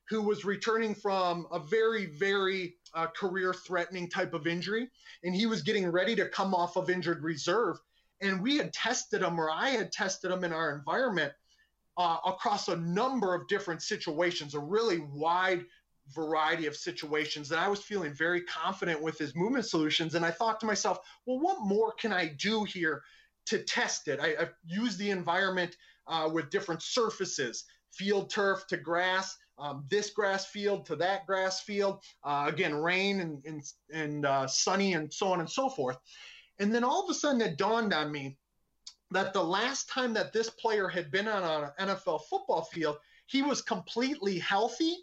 who 0.10 0.22
was 0.22 0.46
returning 0.46 0.96
from 0.96 1.48
a 1.52 1.60
very, 1.60 2.06
very 2.18 2.76
uh, 2.94 3.08
career 3.08 3.54
threatening 3.54 4.10
type 4.10 4.34
of 4.34 4.48
injury. 4.48 4.90
And 5.24 5.36
he 5.36 5.46
was 5.46 5.62
getting 5.62 5.92
ready 5.92 6.16
to 6.16 6.30
come 6.30 6.54
off 6.54 6.78
of 6.78 6.90
injured 6.90 7.24
reserve. 7.24 7.78
And 8.22 8.42
we 8.42 8.58
had 8.58 8.74
tested 8.74 9.22
him, 9.22 9.40
or 9.40 9.52
I 9.52 9.70
had 9.70 9.92
tested 9.92 10.32
him 10.32 10.44
in 10.44 10.54
our 10.54 10.76
environment 10.76 11.34
uh, 11.98 12.18
across 12.26 12.68
a 12.68 12.78
number 12.78 13.34
of 13.36 13.48
different 13.48 13.82
situations, 13.82 14.56
a 14.56 14.60
really 14.60 15.00
wide 15.00 15.66
variety 16.16 16.68
of 16.68 16.76
situations. 16.76 17.52
And 17.52 17.60
I 17.60 17.68
was 17.68 17.82
feeling 17.82 18.14
very 18.14 18.42
confident 18.44 19.02
with 19.02 19.18
his 19.18 19.36
movement 19.36 19.66
solutions. 19.66 20.16
And 20.16 20.26
I 20.26 20.32
thought 20.32 20.60
to 20.62 20.66
myself, 20.66 21.00
well, 21.26 21.40
what 21.40 21.58
more 21.62 21.92
can 21.94 22.14
I 22.14 22.28
do 22.28 22.64
here 22.64 23.04
to 23.48 23.64
test 23.64 24.08
it? 24.08 24.20
I, 24.20 24.36
have 24.40 24.54
used 24.66 24.98
the 25.00 25.10
environment 25.10 25.76
uh, 26.08 26.30
with 26.32 26.50
different 26.50 26.82
surfaces, 26.82 27.66
field 27.94 28.30
turf 28.30 28.68
to 28.68 28.78
grass. 28.78 29.38
Um, 29.60 29.86
this 29.90 30.12
grass 30.12 30.46
field 30.46 30.86
to 30.86 30.96
that 30.98 31.26
grass 31.26 31.62
field, 31.62 32.04
uh, 32.24 32.46
again, 32.48 32.76
rain 32.76 33.22
and, 33.22 33.44
and, 33.46 33.64
and 33.92 34.26
uh, 34.26 34.46
sunny 34.46 34.94
and 34.94 35.12
so 35.12 35.28
on 35.30 35.40
and 35.40 35.50
so 35.50 35.68
forth. 35.68 35.98
And 36.60 36.74
then 36.74 36.84
all 36.84 37.04
of 37.04 37.10
a 37.10 37.14
sudden 37.14 37.42
it 37.42 37.58
dawned 37.58 37.94
on 37.94 38.12
me 38.12 38.38
that 39.12 39.34
the 39.34 39.44
last 39.44 39.90
time 39.90 40.14
that 40.14 40.34
this 40.34 40.50
player 40.50 40.88
had 40.88 41.12
been 41.12 41.28
on 41.28 41.72
an 41.78 41.88
NFL 41.88 42.22
football 42.30 42.64
field, 42.64 42.98
he 43.26 43.42
was 43.42 43.62
completely 43.62 44.38
healthy 44.38 44.96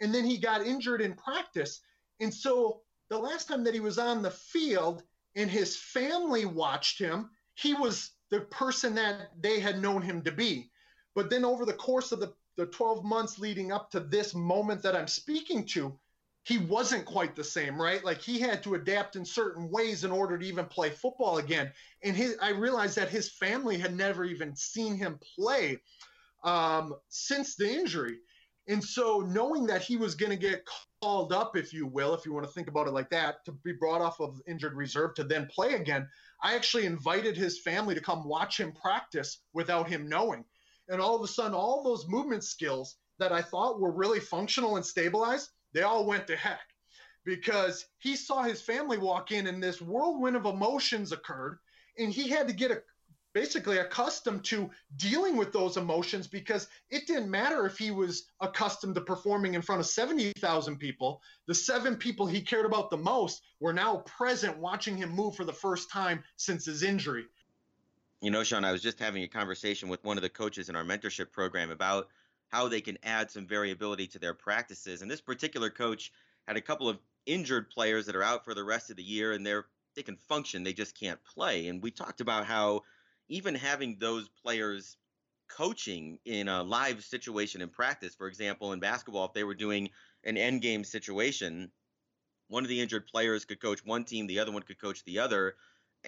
and 0.00 0.12
then 0.12 0.24
he 0.24 0.36
got 0.36 0.66
injured 0.66 1.00
in 1.00 1.14
practice. 1.14 1.80
And 2.20 2.32
so 2.32 2.80
the 3.08 3.18
last 3.18 3.46
time 3.48 3.62
that 3.64 3.74
he 3.74 3.80
was 3.80 3.98
on 3.98 4.22
the 4.22 4.30
field 4.30 5.02
and 5.36 5.50
his 5.50 5.76
family 5.76 6.44
watched 6.44 6.98
him, 6.98 7.30
he 7.54 7.74
was 7.74 8.12
the 8.30 8.40
person 8.40 8.94
that 8.94 9.30
they 9.40 9.60
had 9.60 9.80
known 9.80 10.02
him 10.02 10.22
to 10.22 10.32
be. 10.32 10.70
But 11.14 11.30
then 11.30 11.44
over 11.44 11.64
the 11.64 11.74
course 11.74 12.12
of 12.12 12.20
the, 12.20 12.32
the 12.56 12.66
12 12.66 13.04
months 13.04 13.38
leading 13.38 13.72
up 13.72 13.90
to 13.90 14.00
this 14.00 14.34
moment 14.34 14.82
that 14.82 14.96
I'm 14.96 15.08
speaking 15.08 15.66
to, 15.66 15.98
he 16.44 16.58
wasn't 16.58 17.04
quite 17.04 17.36
the 17.36 17.44
same, 17.44 17.80
right? 17.80 18.04
Like 18.04 18.20
he 18.20 18.40
had 18.40 18.62
to 18.64 18.74
adapt 18.74 19.14
in 19.14 19.24
certain 19.24 19.70
ways 19.70 20.02
in 20.02 20.10
order 20.10 20.36
to 20.36 20.44
even 20.44 20.64
play 20.64 20.90
football 20.90 21.38
again. 21.38 21.70
And 22.02 22.16
his, 22.16 22.36
I 22.42 22.50
realized 22.50 22.96
that 22.96 23.10
his 23.10 23.30
family 23.30 23.78
had 23.78 23.94
never 23.94 24.24
even 24.24 24.56
seen 24.56 24.96
him 24.96 25.20
play 25.36 25.78
um, 26.42 26.94
since 27.08 27.54
the 27.54 27.70
injury. 27.70 28.18
And 28.68 28.82
so 28.82 29.20
knowing 29.20 29.66
that 29.66 29.82
he 29.82 29.96
was 29.96 30.14
going 30.14 30.30
to 30.30 30.36
get 30.36 30.66
called 31.02 31.32
up, 31.32 31.56
if 31.56 31.72
you 31.72 31.86
will, 31.86 32.14
if 32.14 32.24
you 32.24 32.32
want 32.32 32.46
to 32.46 32.52
think 32.52 32.68
about 32.68 32.86
it 32.86 32.92
like 32.92 33.10
that, 33.10 33.44
to 33.44 33.52
be 33.52 33.72
brought 33.72 34.00
off 34.00 34.20
of 34.20 34.40
injured 34.46 34.74
reserve 34.74 35.14
to 35.14 35.24
then 35.24 35.46
play 35.46 35.74
again, 35.74 36.08
I 36.42 36.54
actually 36.54 36.86
invited 36.86 37.36
his 37.36 37.60
family 37.60 37.94
to 37.94 38.00
come 38.00 38.28
watch 38.28 38.60
him 38.60 38.72
practice 38.72 39.38
without 39.52 39.88
him 39.88 40.08
knowing. 40.08 40.44
And 40.88 41.00
all 41.00 41.16
of 41.16 41.22
a 41.22 41.28
sudden, 41.28 41.54
all 41.54 41.82
those 41.82 42.06
movement 42.08 42.44
skills 42.44 42.96
that 43.18 43.32
I 43.32 43.42
thought 43.42 43.80
were 43.80 43.92
really 43.92 44.20
functional 44.20 44.76
and 44.76 44.86
stabilized– 44.86 45.50
they 45.72 45.82
all 45.82 46.04
went 46.04 46.26
to 46.26 46.36
heck 46.36 46.60
because 47.24 47.86
he 47.98 48.16
saw 48.16 48.42
his 48.42 48.60
family 48.60 48.98
walk 48.98 49.32
in 49.32 49.46
and 49.46 49.62
this 49.62 49.80
whirlwind 49.80 50.36
of 50.36 50.44
emotions 50.44 51.12
occurred 51.12 51.58
and 51.98 52.12
he 52.12 52.28
had 52.28 52.48
to 52.48 52.54
get 52.54 52.70
a, 52.70 52.82
basically 53.32 53.78
accustomed 53.78 54.44
to 54.44 54.70
dealing 54.96 55.36
with 55.36 55.52
those 55.52 55.76
emotions 55.76 56.26
because 56.26 56.68
it 56.90 57.06
didn't 57.06 57.30
matter 57.30 57.66
if 57.66 57.78
he 57.78 57.90
was 57.90 58.26
accustomed 58.40 58.94
to 58.94 59.00
performing 59.00 59.54
in 59.54 59.62
front 59.62 59.80
of 59.80 59.86
70,000 59.86 60.76
people. 60.76 61.22
The 61.46 61.54
seven 61.54 61.96
people 61.96 62.26
he 62.26 62.40
cared 62.40 62.66
about 62.66 62.90
the 62.90 62.96
most 62.96 63.42
were 63.60 63.72
now 63.72 63.98
present 63.98 64.58
watching 64.58 64.96
him 64.96 65.10
move 65.10 65.34
for 65.34 65.44
the 65.44 65.52
first 65.52 65.90
time 65.90 66.22
since 66.36 66.66
his 66.66 66.82
injury. 66.82 67.26
You 68.20 68.30
know, 68.30 68.44
Sean, 68.44 68.64
I 68.64 68.72
was 68.72 68.82
just 68.82 69.00
having 69.00 69.22
a 69.22 69.28
conversation 69.28 69.88
with 69.88 70.04
one 70.04 70.16
of 70.16 70.22
the 70.22 70.28
coaches 70.28 70.68
in 70.68 70.76
our 70.76 70.84
mentorship 70.84 71.32
program 71.32 71.70
about 71.70 72.08
how 72.48 72.68
they 72.68 72.80
can 72.80 72.98
add 73.02 73.30
some 73.30 73.46
variability 73.46 74.06
to 74.08 74.18
their 74.18 74.34
practices. 74.34 75.02
And 75.02 75.10
this 75.10 75.20
particular 75.20 75.70
coach 75.70 76.12
had 76.46 76.56
a 76.56 76.60
couple 76.60 76.88
of 76.88 76.98
injured 77.26 77.70
players 77.70 78.06
that 78.06 78.16
are 78.16 78.22
out 78.22 78.44
for 78.44 78.54
the 78.54 78.62
rest 78.62 78.90
of 78.90 78.96
the 78.96 79.02
year 79.02 79.32
and 79.32 79.44
they're 79.44 79.66
they 79.94 80.02
can 80.02 80.16
function, 80.16 80.62
they 80.62 80.72
just 80.72 80.98
can't 80.98 81.22
play. 81.24 81.68
And 81.68 81.82
we 81.82 81.90
talked 81.90 82.20
about 82.20 82.46
how 82.46 82.82
even 83.32 83.54
having 83.54 83.96
those 83.98 84.28
players 84.28 84.96
coaching 85.48 86.18
in 86.24 86.48
a 86.48 86.62
live 86.62 87.02
situation 87.02 87.62
in 87.62 87.68
practice, 87.68 88.14
for 88.14 88.26
example, 88.26 88.72
in 88.72 88.80
basketball, 88.80 89.24
if 89.24 89.32
they 89.32 89.44
were 89.44 89.54
doing 89.54 89.88
an 90.24 90.36
end 90.36 90.60
game 90.60 90.84
situation, 90.84 91.70
one 92.48 92.62
of 92.62 92.68
the 92.68 92.80
injured 92.80 93.06
players 93.06 93.46
could 93.46 93.60
coach 93.60 93.80
one 93.84 94.04
team, 94.04 94.26
the 94.26 94.38
other 94.38 94.52
one 94.52 94.62
could 94.62 94.80
coach 94.80 95.02
the 95.04 95.18
other. 95.18 95.54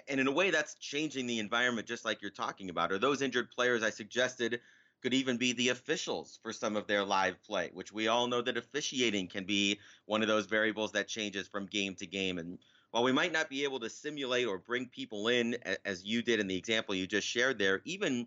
And 0.06 0.20
in 0.20 0.26
a 0.26 0.32
way, 0.32 0.50
that's 0.50 0.74
changing 0.74 1.26
the 1.26 1.38
environment, 1.38 1.88
just 1.88 2.04
like 2.04 2.20
you're 2.20 2.30
talking 2.30 2.68
about. 2.68 2.92
Or 2.92 2.98
those 2.98 3.22
injured 3.22 3.50
players, 3.50 3.82
I 3.82 3.90
suggested 3.90 4.60
could 5.02 5.14
even 5.14 5.37
be 5.37 5.52
the 5.52 5.70
officials 5.70 6.38
for 6.42 6.52
some 6.52 6.76
of 6.76 6.87
their 6.87 7.04
live 7.04 7.42
play, 7.42 7.70
which 7.72 7.92
we 7.92 8.08
all 8.08 8.26
know 8.26 8.42
that 8.42 8.56
officiating 8.56 9.28
can 9.28 9.44
be 9.44 9.78
one 10.06 10.22
of 10.22 10.28
those 10.28 10.46
variables 10.46 10.92
that 10.92 11.08
changes 11.08 11.48
from 11.48 11.66
game 11.66 11.94
to 11.94 12.06
game. 12.06 12.38
And 12.38 12.58
while 12.94 13.02
we 13.02 13.11
might 13.11 13.33
not 13.33 13.50
be 13.50 13.64
able 13.64 13.80
to 13.80 13.90
simulate 13.90 14.46
or 14.46 14.57
bring 14.57 14.87
people 14.87 15.26
in 15.26 15.57
as 15.85 16.04
you 16.04 16.22
did 16.22 16.38
in 16.38 16.46
the 16.46 16.57
example 16.57 16.94
you 16.94 17.09
just 17.09 17.26
shared 17.26 17.59
there, 17.59 17.83
even 17.85 18.24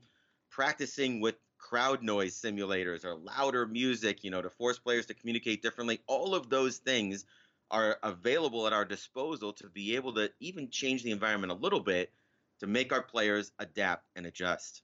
practicing 0.49 1.21
with 1.21 1.36
crowd 1.58 2.03
noise 2.03 2.38
simulators 2.38 3.06
or 3.06 3.15
louder 3.15 3.65
music, 3.65 4.25
you 4.25 4.30
know, 4.30 4.41
to 4.41 4.49
force 4.49 4.77
players 4.77 5.06
to 5.06 5.13
communicate 5.13 5.62
differently, 5.62 6.01
all 6.06 6.36
of 6.36 6.49
those 6.49 6.80
things 6.80 7.23
are 7.71 7.97
available 8.03 8.67
at 8.67 8.73
our 8.73 8.84
disposal 8.84 9.53
to 9.53 9.69
be 9.69 9.95
able 9.95 10.13
to 10.13 10.30
even 10.41 10.69
change 10.69 11.01
the 11.01 11.12
environment 11.12 11.53
a 11.53 11.56
little 11.56 11.80
bit 11.80 12.12
to 12.60 12.67
make 12.67 12.91
our 12.91 13.01
players 13.01 13.53
adapt 13.60 14.10
and 14.17 14.25
adjust. 14.25 14.82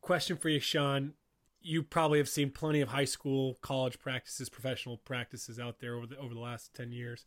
Question 0.00 0.38
for 0.38 0.48
you, 0.48 0.58
Sean. 0.58 1.12
You 1.62 1.84
probably 1.84 2.18
have 2.18 2.28
seen 2.28 2.50
plenty 2.50 2.80
of 2.80 2.88
high 2.88 3.04
school, 3.04 3.58
college 3.62 4.00
practices, 4.00 4.48
professional 4.48 4.96
practices 4.96 5.60
out 5.60 5.78
there 5.78 5.94
over 5.94 6.08
the 6.08 6.18
over 6.18 6.34
the 6.34 6.40
last 6.40 6.74
10 6.74 6.90
years 6.90 7.26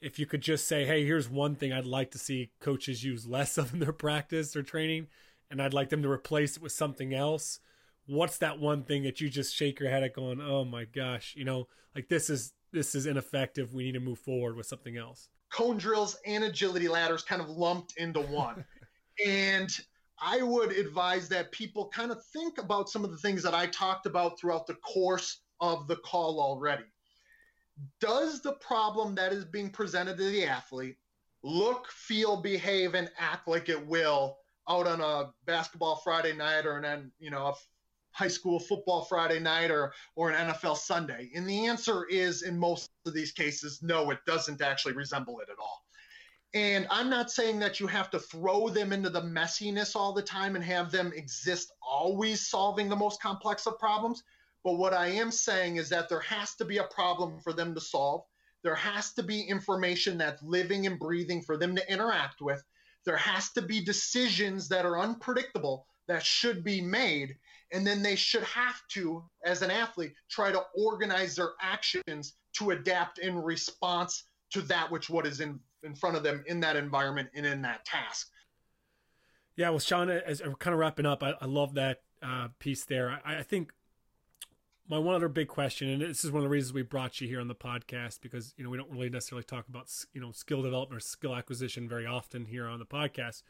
if 0.00 0.18
you 0.18 0.26
could 0.26 0.42
just 0.42 0.68
say, 0.68 0.84
hey, 0.84 1.04
here's 1.04 1.28
one 1.28 1.54
thing 1.56 1.72
I'd 1.72 1.86
like 1.86 2.10
to 2.12 2.18
see 2.18 2.50
coaches 2.60 3.04
use 3.04 3.26
less 3.26 3.56
of 3.58 3.72
in 3.72 3.80
their 3.80 3.92
practice 4.06 4.54
or 4.54 4.62
training, 4.62 5.08
and 5.50 5.60
I'd 5.62 5.74
like 5.74 5.90
them 5.90 6.02
to 6.02 6.10
replace 6.10 6.56
it 6.56 6.62
with 6.62 6.72
something 6.72 7.14
else. 7.14 7.60
What's 8.06 8.38
that 8.38 8.58
one 8.58 8.84
thing 8.84 9.02
that 9.04 9.20
you 9.20 9.30
just 9.30 9.54
shake 9.54 9.80
your 9.80 9.88
head 9.90 10.02
at 10.02 10.14
going, 10.14 10.40
oh 10.40 10.64
my 10.64 10.84
gosh, 10.84 11.34
you 11.36 11.44
know, 11.44 11.68
like 11.94 12.08
this 12.08 12.28
is 12.28 12.52
this 12.72 12.94
is 12.94 13.06
ineffective. 13.06 13.72
We 13.72 13.84
need 13.84 13.92
to 13.92 14.00
move 14.00 14.18
forward 14.18 14.56
with 14.56 14.66
something 14.66 14.96
else. 14.96 15.28
Cone 15.50 15.78
drills 15.78 16.18
and 16.26 16.44
agility 16.44 16.88
ladders 16.88 17.22
kind 17.22 17.40
of 17.40 17.48
lumped 17.48 17.96
into 17.96 18.20
one. 18.20 18.64
and 19.24 19.70
I 20.20 20.42
would 20.42 20.72
advise 20.72 21.28
that 21.28 21.52
people 21.52 21.88
kind 21.88 22.10
of 22.10 22.22
think 22.26 22.58
about 22.58 22.90
some 22.90 23.04
of 23.04 23.12
the 23.12 23.16
things 23.16 23.42
that 23.44 23.54
I 23.54 23.66
talked 23.66 24.06
about 24.06 24.38
throughout 24.38 24.66
the 24.66 24.74
course 24.74 25.40
of 25.60 25.86
the 25.86 25.96
call 25.96 26.40
already 26.40 26.84
does 28.00 28.40
the 28.40 28.54
problem 28.54 29.14
that 29.14 29.32
is 29.32 29.44
being 29.44 29.70
presented 29.70 30.16
to 30.16 30.24
the 30.24 30.44
athlete 30.44 30.96
look, 31.42 31.90
feel, 31.90 32.40
behave, 32.40 32.94
and 32.94 33.10
act 33.18 33.46
like 33.46 33.68
it 33.68 33.86
will 33.86 34.38
out 34.68 34.86
on 34.86 35.00
a 35.00 35.30
basketball 35.44 35.96
Friday 35.96 36.32
night 36.32 36.66
or 36.66 36.78
an 36.78 37.12
you 37.18 37.30
know 37.30 37.48
a 37.48 37.54
high 38.12 38.28
school 38.28 38.60
football 38.60 39.04
Friday 39.04 39.40
night 39.40 39.70
or 39.70 39.92
or 40.16 40.30
an 40.30 40.50
NFL 40.50 40.76
Sunday? 40.76 41.30
And 41.34 41.48
the 41.48 41.66
answer 41.66 42.06
is 42.06 42.42
in 42.42 42.58
most 42.58 42.90
of 43.06 43.14
these 43.14 43.32
cases, 43.32 43.80
no, 43.82 44.10
it 44.10 44.18
doesn't 44.26 44.62
actually 44.62 44.94
resemble 44.94 45.40
it 45.40 45.48
at 45.50 45.58
all. 45.58 45.84
And 46.54 46.86
I'm 46.88 47.10
not 47.10 47.32
saying 47.32 47.58
that 47.58 47.80
you 47.80 47.88
have 47.88 48.10
to 48.10 48.20
throw 48.20 48.68
them 48.68 48.92
into 48.92 49.10
the 49.10 49.22
messiness 49.22 49.96
all 49.96 50.12
the 50.12 50.22
time 50.22 50.54
and 50.54 50.64
have 50.64 50.92
them 50.92 51.12
exist 51.14 51.72
always 51.86 52.46
solving 52.46 52.88
the 52.88 52.94
most 52.96 53.20
complex 53.20 53.66
of 53.66 53.76
problems. 53.80 54.22
But 54.64 54.78
what 54.78 54.94
I 54.94 55.08
am 55.08 55.30
saying 55.30 55.76
is 55.76 55.90
that 55.90 56.08
there 56.08 56.20
has 56.20 56.54
to 56.56 56.64
be 56.64 56.78
a 56.78 56.84
problem 56.84 57.38
for 57.38 57.52
them 57.52 57.74
to 57.74 57.80
solve. 57.80 58.22
There 58.62 58.74
has 58.74 59.12
to 59.12 59.22
be 59.22 59.42
information 59.42 60.16
that's 60.16 60.42
living 60.42 60.86
and 60.86 60.98
breathing 60.98 61.42
for 61.42 61.58
them 61.58 61.76
to 61.76 61.92
interact 61.92 62.40
with. 62.40 62.64
There 63.04 63.18
has 63.18 63.52
to 63.52 63.62
be 63.62 63.84
decisions 63.84 64.68
that 64.68 64.86
are 64.86 64.98
unpredictable 64.98 65.86
that 66.08 66.24
should 66.24 66.64
be 66.64 66.80
made. 66.80 67.36
And 67.72 67.86
then 67.86 68.02
they 68.02 68.16
should 68.16 68.44
have 68.44 68.80
to, 68.92 69.22
as 69.44 69.60
an 69.60 69.70
athlete, 69.70 70.14
try 70.30 70.50
to 70.50 70.62
organize 70.74 71.36
their 71.36 71.50
actions 71.60 72.34
to 72.54 72.70
adapt 72.70 73.18
in 73.18 73.36
response 73.36 74.24
to 74.52 74.62
that 74.62 74.90
which 74.90 75.10
what 75.10 75.26
is 75.26 75.40
in, 75.40 75.60
in 75.82 75.94
front 75.94 76.16
of 76.16 76.22
them 76.22 76.42
in 76.46 76.60
that 76.60 76.76
environment 76.76 77.28
and 77.34 77.44
in 77.44 77.60
that 77.62 77.84
task. 77.84 78.30
Yeah, 79.56 79.70
well, 79.70 79.78
Sean, 79.78 80.08
as 80.08 80.42
we're 80.42 80.54
kind 80.54 80.72
of 80.72 80.80
wrapping 80.80 81.06
up, 81.06 81.22
I, 81.22 81.34
I 81.40 81.46
love 81.46 81.74
that 81.74 82.02
uh, 82.22 82.48
piece 82.58 82.84
there. 82.84 83.20
I, 83.24 83.38
I 83.38 83.42
think 83.42 83.72
my 84.88 84.98
one 84.98 85.14
other 85.14 85.28
big 85.28 85.48
question, 85.48 85.88
and 85.88 86.02
this 86.02 86.24
is 86.24 86.30
one 86.30 86.40
of 86.40 86.44
the 86.44 86.50
reasons 86.50 86.72
we 86.72 86.82
brought 86.82 87.20
you 87.20 87.26
here 87.26 87.40
on 87.40 87.48
the 87.48 87.54
podcast 87.54 88.20
because 88.20 88.54
you 88.56 88.64
know 88.64 88.70
we 88.70 88.76
don't 88.76 88.90
really 88.90 89.08
necessarily 89.08 89.44
talk 89.44 89.68
about 89.68 89.90
you 90.12 90.20
know 90.20 90.30
skill 90.32 90.62
development 90.62 90.98
or 90.98 91.00
skill 91.00 91.34
acquisition 91.34 91.88
very 91.88 92.06
often 92.06 92.44
here 92.46 92.66
on 92.66 92.78
the 92.78 92.86
podcast, 92.86 93.42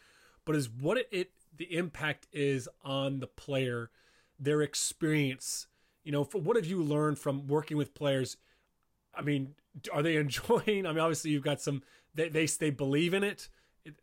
but 0.44 0.54
is 0.54 0.70
what 0.70 0.96
it, 0.96 1.08
it 1.10 1.30
the 1.56 1.76
impact 1.76 2.26
is 2.32 2.68
on 2.84 3.20
the 3.20 3.26
player, 3.26 3.90
their 4.38 4.62
experience. 4.62 5.66
You 6.04 6.12
know, 6.12 6.24
for, 6.24 6.40
what 6.40 6.56
have 6.56 6.66
you 6.66 6.82
learned 6.82 7.18
from 7.18 7.46
working 7.46 7.76
with 7.76 7.94
players? 7.94 8.36
I 9.14 9.22
mean, 9.22 9.54
are 9.92 10.02
they 10.02 10.16
enjoying? 10.16 10.86
I 10.86 10.90
mean, 10.90 11.00
obviously 11.00 11.32
you've 11.32 11.42
got 11.42 11.60
some 11.60 11.82
they 12.14 12.28
they 12.28 12.46
they 12.46 12.70
believe 12.70 13.12
in 13.12 13.24
it. 13.24 13.48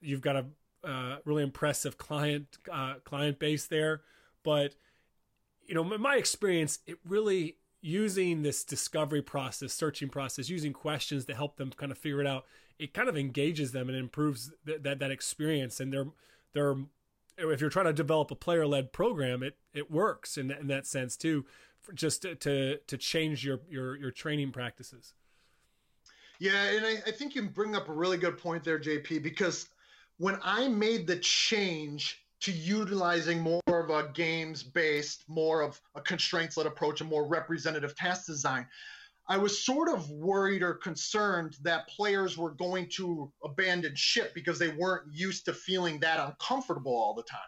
You've 0.02 0.22
got 0.22 0.36
a 0.36 0.46
uh, 0.84 1.18
really 1.26 1.44
impressive 1.44 1.98
client 1.98 2.58
uh, 2.72 2.96
client 3.06 3.40
base 3.40 3.68
there, 3.68 4.02
but 4.44 4.76
you 5.72 5.76
know, 5.76 5.86
my 5.86 6.18
experience, 6.18 6.80
it 6.86 6.98
really 7.08 7.56
using 7.80 8.42
this 8.42 8.66
discovery 8.66 9.22
process, 9.22 9.72
searching 9.72 10.10
process, 10.10 10.50
using 10.50 10.74
questions 10.74 11.24
to 11.24 11.34
help 11.34 11.56
them 11.56 11.72
kind 11.72 11.94
of 11.94 11.98
figure 11.98 12.20
it 12.20 12.28
out, 12.28 12.46
it 12.78 12.94
kind 12.94 13.08
of 13.08 13.18
engages 13.18 13.72
them 13.72 13.88
and 13.88 13.98
improves 13.98 14.52
th- 14.66 14.84
that 14.84 15.00
that 15.00 15.12
experience. 15.12 15.80
And 15.80 15.94
they're 15.94 16.08
they're 16.52 16.76
if 17.38 17.62
you're 17.62 17.70
trying 17.70 17.86
to 17.86 17.94
develop 17.94 18.32
a 18.32 18.36
player 18.36 18.68
led 18.68 18.92
program, 18.92 19.42
it 19.44 19.56
it 19.74 19.90
works 19.90 20.38
in, 20.38 20.52
in 20.52 20.68
that 20.68 20.86
sense 20.86 21.16
too, 21.16 21.46
just 21.94 22.24
to, 22.24 22.36
to 22.36 22.80
to 22.80 22.98
change 22.98 23.46
your 23.46 23.62
your 23.70 23.96
your 23.96 24.12
training 24.12 24.52
practices. 24.52 25.14
Yeah, 26.38 26.66
and 26.66 26.86
I, 26.86 26.96
I 27.08 27.12
think 27.12 27.34
you 27.34 27.44
bring 27.44 27.78
up 27.78 27.88
a 27.88 27.94
really 27.94 28.18
good 28.18 28.38
point 28.38 28.66
there, 28.66 28.78
JP, 28.78 29.24
because 29.24 29.70
when 30.18 30.38
I 30.44 30.68
made 30.68 31.08
the 31.08 31.16
change 31.20 32.26
to 32.42 32.52
utilizing 32.52 33.40
more 33.40 33.62
of 33.68 33.90
a 33.90 34.10
games 34.14 34.64
based, 34.64 35.24
more 35.28 35.62
of 35.62 35.80
a 35.96 36.02
constraints 36.02 36.58
led 36.58 36.68
approach, 36.68 37.02
a 37.02 37.04
more 37.04 37.28
representative 37.28 37.96
task 37.96 38.26
design. 38.26 38.68
I 39.28 39.38
was 39.38 39.64
sort 39.64 39.88
of 39.88 40.10
worried 40.10 40.64
or 40.64 40.74
concerned 40.74 41.56
that 41.62 41.88
players 41.88 42.38
were 42.38 42.52
going 42.52 42.90
to 42.98 43.32
abandon 43.44 43.96
ship 43.96 44.34
because 44.34 44.60
they 44.60 44.70
weren't 44.70 45.14
used 45.14 45.46
to 45.46 45.54
feeling 45.54 46.00
that 46.00 46.20
uncomfortable 46.20 46.94
all 46.94 47.14
the 47.14 47.24
time. 47.24 47.40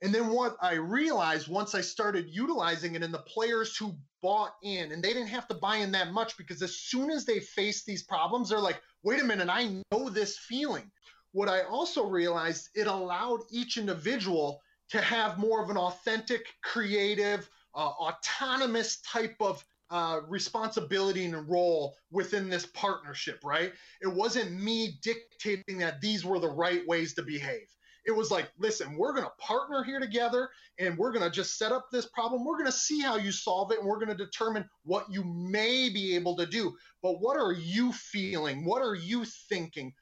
And 0.00 0.14
then 0.14 0.28
what 0.28 0.56
I 0.62 0.74
realized 0.74 1.48
once 1.48 1.74
I 1.74 1.80
started 1.80 2.28
utilizing 2.30 2.94
it 2.94 3.02
and 3.02 3.12
the 3.12 3.18
players 3.18 3.76
who 3.76 3.96
bought 4.22 4.54
in, 4.62 4.92
and 4.92 5.02
they 5.02 5.12
didn't 5.12 5.28
have 5.28 5.48
to 5.48 5.54
buy 5.54 5.76
in 5.76 5.92
that 5.92 6.12
much 6.12 6.36
because 6.36 6.62
as 6.62 6.76
soon 6.76 7.10
as 7.10 7.24
they 7.24 7.40
face 7.40 7.84
these 7.84 8.04
problems, 8.04 8.48
they're 8.48 8.60
like, 8.60 8.80
wait 9.02 9.20
a 9.20 9.24
minute, 9.24 9.48
I 9.50 9.82
know 9.92 10.08
this 10.08 10.38
feeling 10.38 10.90
what 11.38 11.48
I 11.48 11.62
also 11.62 12.04
realized, 12.04 12.70
it 12.74 12.88
allowed 12.88 13.42
each 13.52 13.78
individual 13.78 14.60
to 14.90 15.00
have 15.00 15.38
more 15.38 15.62
of 15.62 15.70
an 15.70 15.76
authentic, 15.76 16.44
creative, 16.64 17.48
uh, 17.76 17.90
autonomous 17.90 19.00
type 19.02 19.36
of 19.38 19.64
uh, 19.90 20.22
responsibility 20.26 21.24
and 21.24 21.48
role 21.48 21.94
within 22.10 22.50
this 22.50 22.66
partnership, 22.66 23.38
right? 23.44 23.72
It 24.02 24.08
wasn't 24.08 24.50
me 24.50 24.98
dictating 25.00 25.78
that 25.78 26.00
these 26.00 26.24
were 26.24 26.40
the 26.40 26.48
right 26.50 26.84
ways 26.88 27.14
to 27.14 27.22
behave. 27.22 27.68
It 28.04 28.16
was 28.16 28.32
like, 28.32 28.50
listen, 28.58 28.96
we're 28.96 29.12
going 29.12 29.26
to 29.26 29.32
partner 29.38 29.84
here 29.84 30.00
together 30.00 30.48
and 30.80 30.98
we're 30.98 31.12
going 31.12 31.24
to 31.24 31.30
just 31.30 31.56
set 31.56 31.70
up 31.70 31.86
this 31.92 32.06
problem. 32.06 32.44
We're 32.44 32.56
going 32.56 32.66
to 32.66 32.72
see 32.72 33.00
how 33.00 33.16
you 33.16 33.30
solve 33.30 33.70
it 33.70 33.78
and 33.78 33.86
we're 33.86 34.04
going 34.04 34.16
to 34.16 34.24
determine 34.24 34.68
what 34.82 35.06
you 35.08 35.22
may 35.22 35.88
be 35.88 36.16
able 36.16 36.34
to 36.36 36.46
do. 36.46 36.74
But 37.00 37.20
what 37.20 37.36
are 37.36 37.52
you 37.52 37.92
feeling? 37.92 38.64
What 38.64 38.82
are 38.82 38.94
you 38.94 39.24
thinking? 39.48 39.92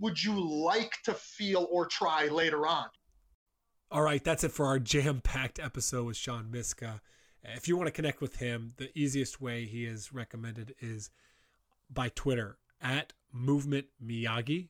Would 0.00 0.22
you 0.22 0.40
like 0.40 0.98
to 1.04 1.14
feel 1.14 1.66
or 1.70 1.86
try 1.86 2.26
later 2.26 2.66
on? 2.66 2.86
All 3.90 4.02
right, 4.02 4.22
that's 4.22 4.44
it 4.44 4.52
for 4.52 4.66
our 4.66 4.78
jam 4.78 5.20
packed 5.22 5.58
episode 5.58 6.06
with 6.06 6.16
Sean 6.16 6.48
Myszka. 6.52 7.00
If 7.44 7.68
you 7.68 7.76
want 7.76 7.86
to 7.86 7.92
connect 7.92 8.20
with 8.20 8.36
him, 8.36 8.72
the 8.76 8.90
easiest 8.98 9.40
way 9.40 9.66
he 9.66 9.84
has 9.84 10.12
recommended 10.12 10.74
is 10.80 11.10
by 11.90 12.08
Twitter 12.08 12.58
at 12.80 13.12
Movement 13.32 13.86
Miyagi. 14.04 14.68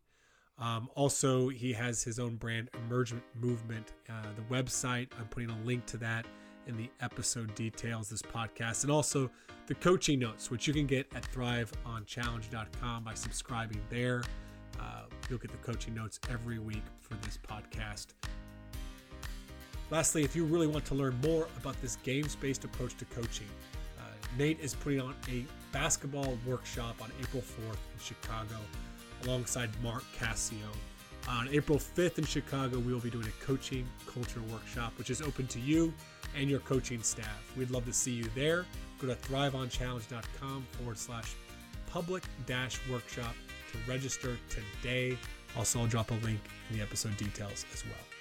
Um, 0.58 0.88
also, 0.94 1.48
he 1.48 1.72
has 1.72 2.02
his 2.02 2.18
own 2.18 2.36
brand, 2.36 2.70
Emergent 2.86 3.22
Movement. 3.34 3.92
Uh, 4.08 4.22
the 4.36 4.54
website, 4.54 5.08
I'm 5.18 5.26
putting 5.28 5.50
a 5.50 5.58
link 5.64 5.86
to 5.86 5.96
that 5.98 6.26
in 6.66 6.76
the 6.76 6.90
episode 7.00 7.54
details 7.54 8.08
this 8.08 8.22
podcast 8.22 8.82
and 8.82 8.92
also 8.92 9.30
the 9.66 9.74
coaching 9.74 10.18
notes 10.18 10.50
which 10.50 10.66
you 10.66 10.72
can 10.72 10.86
get 10.86 11.06
at 11.14 11.22
thriveonchallenge.com 11.30 13.04
by 13.04 13.14
subscribing 13.14 13.80
there 13.90 14.22
uh, 14.80 15.04
you'll 15.28 15.38
get 15.38 15.50
the 15.50 15.58
coaching 15.58 15.94
notes 15.94 16.20
every 16.30 16.58
week 16.58 16.82
for 17.00 17.14
this 17.16 17.38
podcast. 17.48 18.08
Lastly, 19.90 20.24
if 20.24 20.34
you 20.34 20.44
really 20.44 20.66
want 20.66 20.84
to 20.86 20.94
learn 20.94 21.18
more 21.22 21.48
about 21.58 21.80
this 21.80 21.96
games 21.96 22.34
based 22.34 22.64
approach 22.64 22.96
to 22.96 23.04
coaching, 23.06 23.48
uh, 23.98 24.02
Nate 24.38 24.58
is 24.60 24.74
putting 24.74 25.00
on 25.00 25.14
a 25.28 25.44
basketball 25.72 26.38
workshop 26.46 26.96
on 27.02 27.10
April 27.20 27.42
4th 27.42 27.78
in 27.92 28.00
Chicago 28.00 28.56
alongside 29.24 29.70
Mark 29.82 30.04
Cassio. 30.18 30.58
On 31.28 31.48
April 31.48 31.78
5th 31.78 32.18
in 32.18 32.24
Chicago, 32.24 32.78
we 32.78 32.92
will 32.92 33.00
be 33.00 33.10
doing 33.10 33.26
a 33.26 33.44
coaching 33.44 33.86
culture 34.06 34.42
workshop, 34.52 34.92
which 34.98 35.10
is 35.10 35.22
open 35.22 35.46
to 35.46 35.60
you 35.60 35.92
and 36.36 36.50
your 36.50 36.60
coaching 36.60 37.02
staff. 37.02 37.52
We'd 37.56 37.70
love 37.70 37.86
to 37.86 37.92
see 37.92 38.12
you 38.12 38.24
there. 38.34 38.66
Go 39.00 39.06
to 39.06 39.14
thriveonchallenge.com 39.14 40.66
forward 40.72 40.98
slash 40.98 41.34
public 41.86 42.24
dash 42.46 42.78
workshop 42.90 43.34
register 43.88 44.36
today. 44.48 45.16
Also, 45.56 45.80
I'll 45.80 45.86
drop 45.86 46.10
a 46.10 46.14
link 46.14 46.40
in 46.70 46.76
the 46.76 46.82
episode 46.82 47.16
details 47.16 47.64
as 47.72 47.84
well. 47.84 48.13